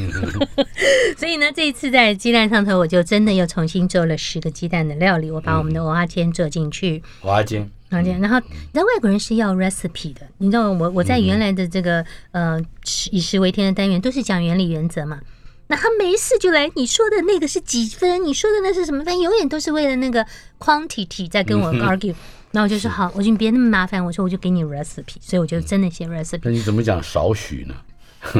[1.16, 5.30] 所以呢，这一次在鸡蛋上头，我就真的又重新做了十个鸡蛋的料理。
[5.30, 7.70] 我把我们的蚵仔煎做进去，蚵仔煎。
[7.88, 8.38] 然后，
[8.72, 12.60] 那外国人是要 recipe 的，你知道，我我在原来的这个呃
[13.10, 15.18] 以食为天的单元都是讲原理原则嘛。
[15.68, 18.22] 那他没事就来，你说的那个是几分？
[18.22, 19.18] 你说的那是什么分？
[19.18, 20.26] 永远都是为了那个
[20.58, 22.14] quantity 在跟我 argue。
[22.50, 26.40] 那我就说好，我就别那么麻烦，我说我就给你 recipe，所以我就真的写 recipe。
[26.42, 27.74] 那你怎么讲少许呢？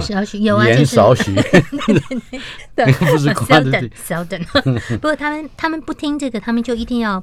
[0.01, 1.35] 少许有啊， 就是少许，
[2.75, 3.91] 对， 不是 quantity，
[4.97, 7.23] 不过他们他们不听这个，他们就一定要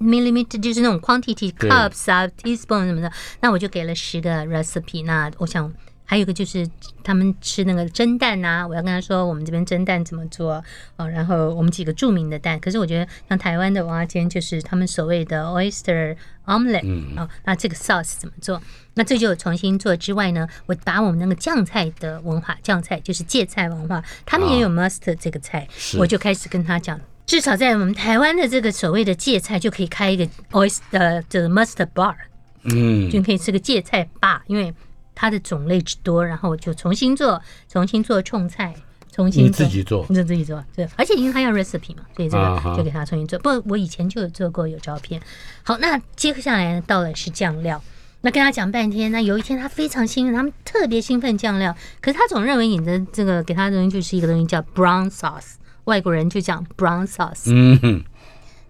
[0.00, 3.12] millimeter，就是那种 quantity cups 啊，teaspoon 什么的。
[3.40, 5.04] 那我就给了十个 recipe。
[5.04, 5.72] 那我想。
[6.10, 6.66] 还有一个就是
[7.04, 10.64] 他们吃那个蒸蛋啊，我要跟他说我们这边蒸蛋怎么做
[10.96, 12.58] 哦，然后我们几个著名的蛋。
[12.60, 16.16] 可是我觉得像台湾的蛙煎就是他们所谓的 oyster
[16.48, 18.60] omelette 啊，那这个 sauce 怎么做？
[18.94, 25.68] 那这就重新做之外呢，我把我们那个酱菜的文化，酱菜就是芥菜文化，他们也有 mustard 这个菜，
[25.98, 32.16] 我就开始跟他讲，至少在我们台湾的这个所谓的芥菜就可以开一个 oyster 这个 mustard bar，
[32.64, 34.74] 嗯，就可以吃个芥菜吧，因为。
[35.20, 38.72] 它的种类之多，然后我就重新做，重新做冲菜，
[39.18, 43.36] 重新自己做，你自己做，对，而且因为他要 recipe 嘛，所以这个就给他重新做。
[43.40, 45.20] 不，我以前就有做过，有照片。
[45.64, 47.82] 好，那接下来到了是酱料，
[48.20, 55.54] 那跟他讲半天，那有一天他非常兴奋，他们特别兴奋酱料，可是他总认为你的这个给他的东西就是一个东西叫 brown sauce，
[55.84, 58.04] 外国人就讲 brown sauce，嗯。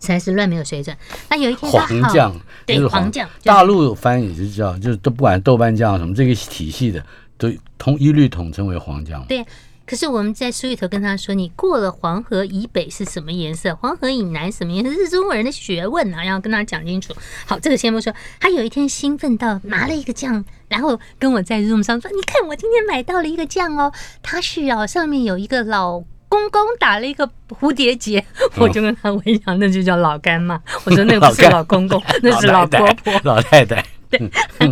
[0.00, 0.96] 实在是乱没有水准。
[1.28, 2.32] 那有一天，黄酱，
[2.64, 7.04] 对黄酱，大陆翻译是叫，就是都不管豆瓣酱什么这个体系的，
[7.36, 9.24] 都统一律统称为黄酱。
[9.26, 9.44] 对，
[9.88, 17.14] 可是我们在书里头跟他说，你过了黄河以北是什么颜色，黄河以南什么颜色，是中国人的学问啊，要跟他讲清楚。
[17.46, 18.12] 好，这个先不说。
[18.38, 23.90] 他有一天兴奋到拿了一个酱，然后跟我在 Zoom 上说：“你看，我今天买到了一个酱哦，
[24.22, 28.22] 它是哦，上面有一个老。”公公打了一个蝴蝶结，
[28.58, 30.60] 我就跟他 微笑，那就叫老干妈。
[30.84, 33.82] 我说那个不是老公公，那是老婆婆、老太太。
[34.10, 34.30] 对，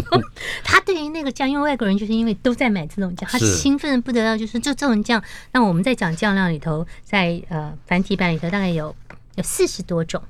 [0.65, 5.23] 他对于那个酱，因为外国人就是因为都在买这种酱，他兴奋不得了，就是就这种酱。
[5.53, 8.95] 那我们在讲酱料里头，在呃繁体版里头大概有
[9.35, 10.23] 有四十多种，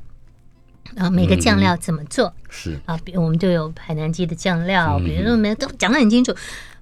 [0.94, 2.34] 然后每个酱料怎么做。
[2.48, 2.78] 是。
[2.84, 6.34] 啊，比我们就有海南鸡的酱料，比如说没都讲的很清楚。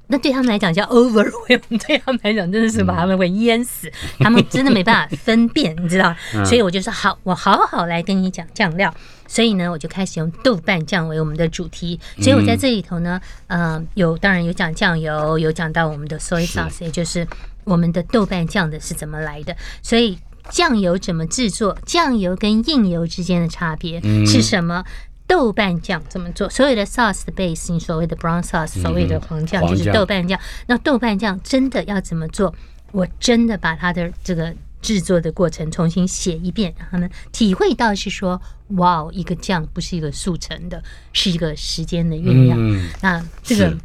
[0.07, 3.91] 那对他们来讲叫 overwhelm， 对他们来讲真的是把他们会淹死，
[4.21, 6.15] 他们真的没办法分辨，你知道？
[6.45, 8.95] 所以我就说好，我好好来跟你讲酱料。
[9.27, 11.99] 所以呢，我就开始用豆瓣酱为我们的主题。
[12.21, 17.27] 所以我在这里头呢，嗯，有当然有讲酱油，有讲到我们的 soy sauce，也就是
[17.65, 19.57] 我们的豆瓣酱的是怎么来的。
[19.83, 20.19] 所以
[20.51, 21.77] 酱油怎么制作？
[21.87, 24.85] 酱油跟硬油之间的差别是什么？
[25.27, 26.49] 豆瓣酱怎么做？
[26.49, 30.39] 所有的 sauce 的 base，你所谓的 brown sauce，所谓的黄酱就是豆瓣酱。
[30.67, 32.55] 那豆瓣酱真的要怎么做？
[32.93, 42.91] 我真的把它的这个制作的过程重新写一遍，让他们体会到是说，哇，一个酱不是一个速成的，是一个时间的酝酿。
[43.01, 43.77] 那这个。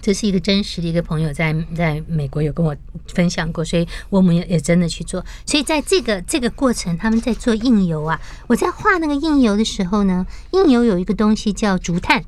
[0.00, 2.74] 这是一个真实的一个朋友在在美国有跟我
[3.06, 5.24] 分享过，所以我们也也真的去做。
[5.44, 8.20] 所以在这个这个过程，他们在做印油啊。
[8.46, 12.18] 我在画那个印油的时候呢，印油有一个东西叫竹炭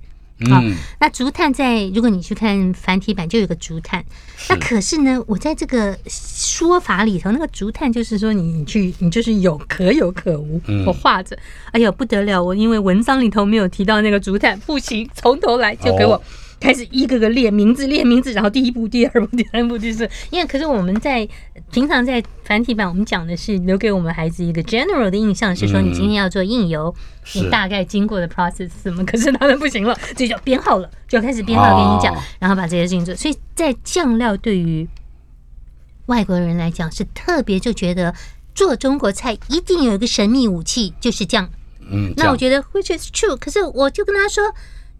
[0.50, 0.62] 啊。
[0.98, 4.04] 那竹炭在如果你去看繁体版，就有个竹炭。
[4.48, 10.60] 那可是呢，我在这个说法里头，那个竹炭就是说你你去你就是有可有可无。
[10.86, 11.38] 我画着，
[11.72, 12.42] 哎呦不得了！
[12.42, 16.20] 我因为文章里头没有提到那个竹炭，不行，从头来就给我。
[16.60, 21.26] 开始一个个列名字，列名字，然后第一步、第二步、第三步，就是因为可是我们在
[21.72, 26.94] 平常在繁体版，我们讲的是留给我们孩子一个 general 的印象，是说你今天要做印油，
[27.34, 29.02] 你大概经过的 process 什么？
[29.06, 33.14] 可是他们不行了，这叫编号了，就要开始编号给你讲，然后把这些事情做。
[33.14, 34.86] 所以在酱料对于
[36.06, 38.14] 外国人来讲是特别就觉得
[38.54, 41.48] 做中国菜一定有一个神秘武器，就是酱。
[41.90, 44.44] 嗯，那我觉得 which is true，可是我就跟他说。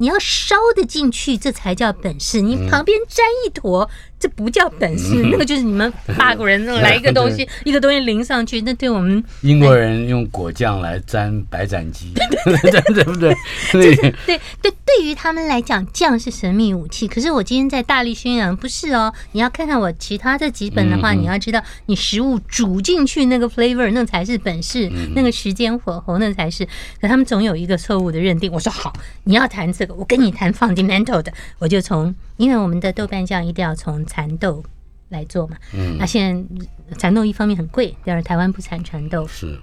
[0.01, 2.40] 你要烧得进去，这才叫本事。
[2.40, 3.88] 你旁边沾一坨，
[4.18, 5.22] 这不叫本事。
[5.30, 13.36] 那个就是你们法国人来一个东西， 一个东西淋上去，那对我们英国人用果酱来沾白斩鸡，对不 对？
[13.72, 17.07] 对对对，对于他们来讲，酱是神秘武器。
[17.07, 19.12] 可是我今天在大力宣扬，不是哦。
[19.32, 24.90] 你要看看我其他这几本的话，你要知道，你食物煮进去那个 flavor，那才是本事。
[25.14, 26.66] 那个时间火候，那才是。
[27.01, 28.51] 可他们总有一个错误的认定。
[28.51, 28.92] 我说好，
[29.24, 29.99] 你要谈这个。
[29.99, 34.62] 我跟你谈 fundamental 的，我就从，因为我们的豆瓣酱一定要从蚕豆
[35.09, 35.57] 来做嘛。
[35.74, 35.97] 嗯。
[35.99, 36.47] 那现
[36.91, 39.26] 在蚕豆一方面很贵，第二台湾不产蚕豆。
[39.26, 39.59] 是。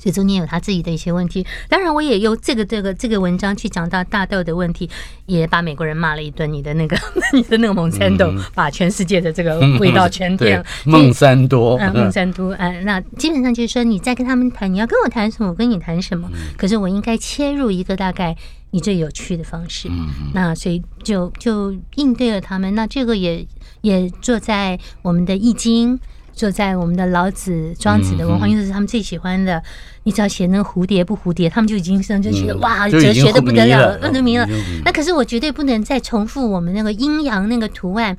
[0.00, 1.44] 所以中间有他自己的一些问题。
[1.68, 4.88] 当然，我也用这个这个这个文章去讲到大豆的问题，
[5.26, 6.52] 也把美国人骂了一顿。
[6.52, 6.96] 你的那个
[7.34, 10.64] 你的那个蒙山豆，把全世界的这个味道全变了。
[10.84, 11.76] 孟山多。
[11.82, 12.54] 嗯，孟山多。
[12.60, 16.30] 嗯，那基本上就是说，你在跟他们谈，你要跟我谈什么，我跟你谈什么。
[16.56, 18.36] 可是我应该切入一个大概。
[18.70, 19.88] 你最有趣的方式，
[20.34, 22.74] 那所以就就应对了他们。
[22.74, 23.46] 那这个也
[23.80, 25.98] 也坐在我们的易经，
[26.32, 29.62] 坐在我们的老子、庄子的文化，因为是他们最喜欢的。
[30.04, 34.48] 你只要写那个蝴蝶不蝴蝶，他们就已经就觉得哇，哲学的不得了，那就明了。
[34.84, 38.16] 那可是我绝对不能再重复我们那个阴阳那个图案，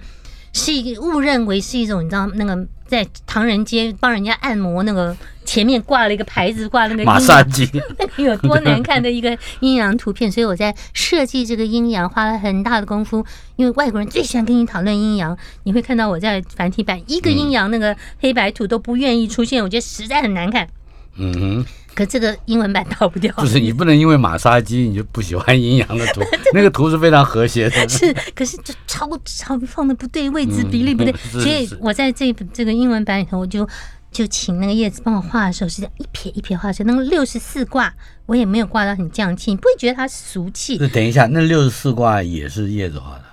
[0.54, 2.68] 是一个误认为是一种你知道那个。
[2.90, 5.16] 在唐人街帮人家按摩，那个
[5.50, 7.68] 前面挂了一个牌子，挂那个马杀鸡，
[8.22, 10.32] 有多难看的一个阴阳图片。
[10.32, 13.26] 所以我在设计这个阴阳花了很大的功夫，
[13.56, 15.36] 因为外国人最喜欢跟你讨论阴阳。
[15.64, 20.68] 你会看到我在繁体版一个阴阳那个黑白图都不愿意出现，我觉得实在很难看。
[21.16, 21.66] 嗯哼。
[21.96, 26.22] 可这个英文版逃不掉， 不是你不能因为马杀鸡你就不喜欢阴阳的图，
[26.54, 27.90] 那个图是非常和谐的。
[27.90, 33.68] 是，可是就超超放的不对，位置比例不对，所以我在这这个英文版里头，我就
[34.12, 36.92] 就请那个叶子帮我画的时候，是这样一撇一撇画出来。
[36.92, 37.94] 那个六十四卦，
[38.26, 40.78] 我也没有挂到很降气，你不会觉得它俗气。
[40.80, 43.24] 那等一下，那六十四卦也是叶子画的？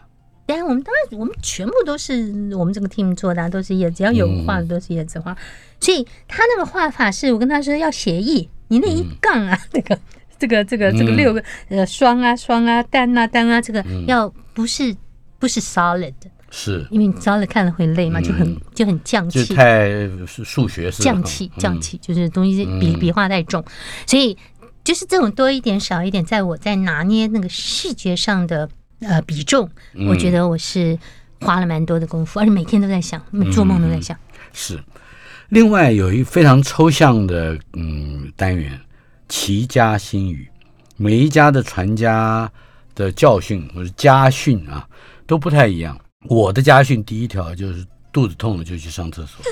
[0.47, 5.37] 对啊，我们当然我们全部都是我们这个 team 做的，都是叶子，只要有画的都是叶子画。
[5.81, 8.49] 所以他那个画法是我跟他说要协议。
[8.69, 9.99] 你那一杠啊，那个
[10.39, 14.97] 这个这个这个六个呃双啊双啊单啊单啊，这个要不是
[15.39, 16.15] 不是 solid，
[16.59, 16.87] 是。
[16.91, 19.91] 因为你 solid 看了会累嘛，就很就很降气，太
[20.27, 21.03] 数学是。
[21.03, 23.63] 降气降气，就是东西笔笔画太重，
[24.07, 24.35] 所以
[24.83, 28.67] 就是这种多一点少一点，在我在拿捏那个视觉上的
[29.01, 29.69] 呃比重，
[30.09, 30.99] 我觉得我是
[31.43, 34.17] 花了蛮多的功夫，而且每天都在想，做梦都在想，
[34.55, 34.83] 是。
[35.51, 38.81] 另外有一非常抽象的嗯单元，
[39.29, 40.49] 齐家新语，
[40.97, 42.51] 每一家的传家
[42.95, 44.89] 的教训或者家训啊
[45.27, 45.97] 都不太一样。
[46.29, 49.45] 我的家训第一条就是肚子痛了就去上厕所，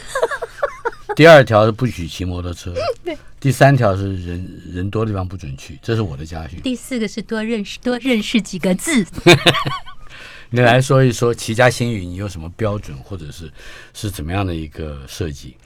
[1.15, 2.75] 第二条是不许骑摩托车，
[3.41, 6.61] 第三条是人人多的地方不准去，这是我的家训。
[6.63, 9.07] 第四个是多认识多认识几个字。
[10.51, 13.53] 你来说一说齐家新语，你有什么标准，或者是
[13.93, 15.57] 是怎么样的一个设计？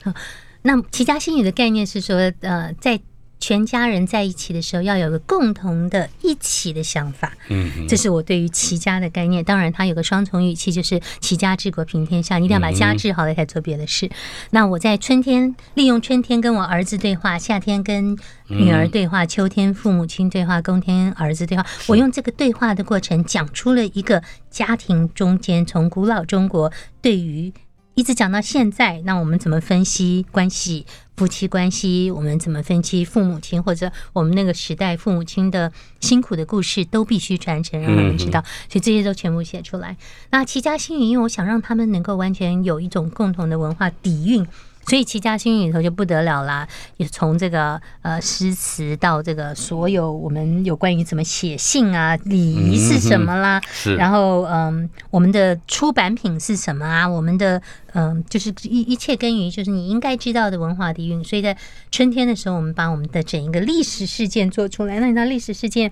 [0.63, 2.99] 那齐家新语的概念是说，呃，在。
[3.39, 7.31] 全家人在一起的时候，要有个共同的一起的想法。
[7.47, 9.43] 嗯，这是我对于齐家的概念。
[9.43, 14.09] 当然，它有个双重语气，就是齐家治国平天下，你一定要把家治好了才做别的事。
[14.51, 18.17] 那我在春天利用春天跟我儿子对话，夏天跟
[18.47, 21.65] 女儿对话，秋天父母亲对话，冬天儿子对话。
[21.87, 26.71] 我用这个对话的过程，讲出了一个家庭中间从古老中国
[27.01, 27.53] 对于。
[27.95, 30.85] 一直讲到现在，那我们怎么分析关系？
[31.19, 38.41] 夫妻关系，我们怎么分析父母亲或者我们那个时代父母亲的辛苦的故事，都必须传承，让他们知道。
[38.69, 39.97] 所以这些都全部写出来。
[40.29, 44.47] 那齐家新语，因为我想让他们能够完全有一种共同的文化底蕴。
[44.89, 46.67] 所以齐家新语里头就不得了啦，
[46.97, 57.61] 也从这个呃诗词到这个所有我们有关于怎么写信啊，礼仪是什么啦，是，然后嗯，我们的出版品是什么啊，我们的
[57.93, 61.23] 嗯，就是一一切根于就是你应该知道的文化底蕴。
[61.23, 61.55] 所以在
[61.91, 64.99] 春天的时候，我们把我们的整一个历史事件做出来。
[64.99, 65.91] 那你知道历史事件，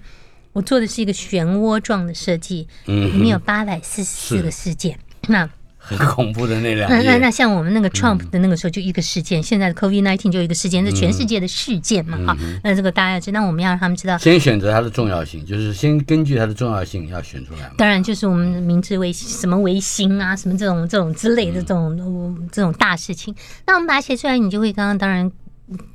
[0.53, 5.47] 我做的是一个漩涡状的设计，里面有八百四十四个事件，那。
[5.87, 12.17] 很恐怖的那两 那那那像我们那个 Trump 的那个时候就一个事件，现在的 COVID nineteen 就一个事件，是全世界的事件嘛？
[12.25, 17.71] 哈，那这个大家要知道，我们要让他们知道，先选择它的重要性，就是先根据它的重要性要选出来。
[17.77, 23.33] 当然，就是我们明治维什么维新啊，什么这种这种之类的这种这种大事情，
[23.65, 25.31] 那我们把它写出来，你就会刚刚当然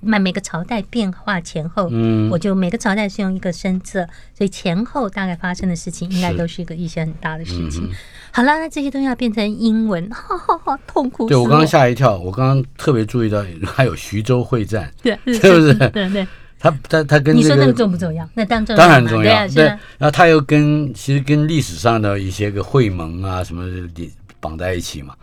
[0.01, 7.90] 每每个朝代变化前后，嗯，我就每个朝代是用一个声色，所以前后大概发生的事情，应该都是一个一些很大的事情。
[8.33, 11.28] 好了，那这些东西要变成英文，哈哈哈，痛苦。
[11.28, 15.74] 对我刚刚吓一跳，我刚刚特别注意到还有徐州会战， 对，是不是？
[15.91, 16.26] 对对。
[16.59, 18.26] 他他他跟你说那个重不重要？
[18.35, 19.64] 那当当然重要，对。
[19.64, 25.14] 然后他又跟其实跟历史上的一些个会盟啊什么的绑在一起嘛，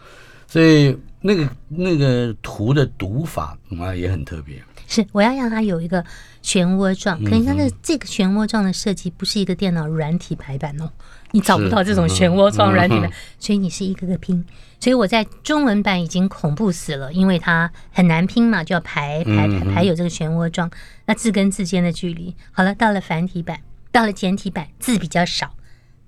[0.45, 4.61] 所以那个那个图的读法啊也很特别。
[4.85, 6.03] 是，我要让它有一个
[6.43, 10.91] 漩涡状，可是它的这个漩涡状的设计不是一个电脑软体排版哦，
[11.31, 14.43] 你找不到这种漩涡状软体的，所以你是一个个拼。
[14.79, 20.71] 所以我在中文版已经恐怖死了，因为它很难拼嘛，就要排排排排有这个漩涡状，
[21.05, 22.33] 那字跟字间的距离。
[22.51, 23.59] 好了，到了繁体版，
[23.91, 25.53] 到了简体版，字比较少。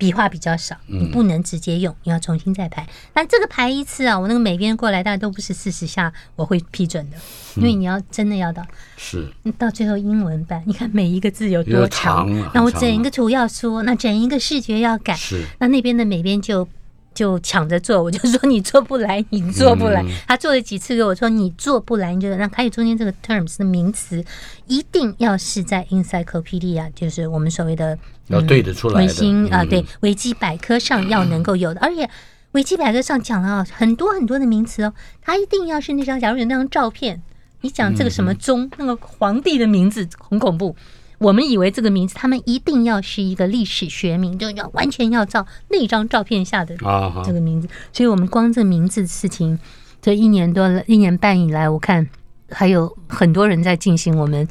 [0.01, 2.87] 笔画比较少，你不能直接用，你要重新再排。
[3.13, 7.17] 那这个排一次啊，我那个美编过来，大概都不是四十下，我会批准的，
[7.55, 8.65] 因为你要真的要到
[8.97, 16.67] 是到最后英文版，你看每一个字有多长，那我整一个图要说，那整一个视觉要改，是那那边的美编就。
[17.13, 20.01] 就抢着做，我就说你做不来，你做不来。
[20.25, 24.23] 他做了几次给我说你做不来，你就那还有中间这个 terms 的名词，
[24.67, 27.99] 一定要是在 encyclopedia，就是我们所谓的
[28.31, 32.09] 要对得出来的啊，对维基百科上要能够有的，而且
[32.53, 37.21] 维基百科上讲了很多很多的名词哦，它一定要是那张，假如有那张照片，
[37.61, 40.75] 你讲这个什么宗，那个皇帝的名字很恐怖。
[41.19, 46.75] 我们以为这个名字，他们一定要是一个历史学名，就要完全要照那张照片下的
[47.23, 47.69] 这个名字。
[47.93, 49.59] 所以，我们光这名字的事情，
[50.01, 52.09] 这一年多、一年半以来，我看
[52.49, 54.47] 还有很多人在进行我们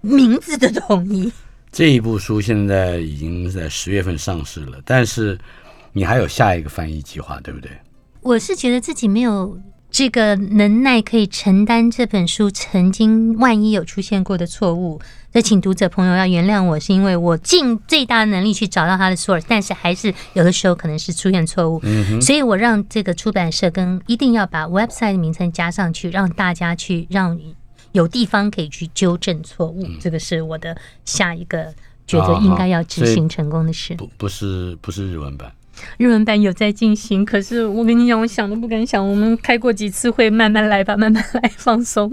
[0.00, 1.30] 名字的统一。
[1.74, 5.36] 这一部书现在已经在十月份上市了，但是
[5.92, 7.68] 你还有下一个翻译计划，对不对？
[8.20, 9.58] 我是觉得自己没有
[9.90, 15.00] 这个能耐，可以承担这本书曾经万一有出现过的错误。
[15.32, 27.36] 那请读者朋友要原谅我，是因为我尽最大的能力去找到它的 source，但是还是有的时候可能是出现错误，嗯所以我让这个出版社跟一定要把 website 名称加上去，让大家去让
[27.94, 31.72] 有地方可以去纠正错误，这个是我的下一个
[32.08, 33.94] 觉得应该要执行成功的事。
[33.94, 35.52] 不不是不是日文版，
[35.96, 42.12] 日文版有在进行，可是我跟你讲，我想都不敢想，我们开过几次会，慢慢来吧，慢慢来，放松。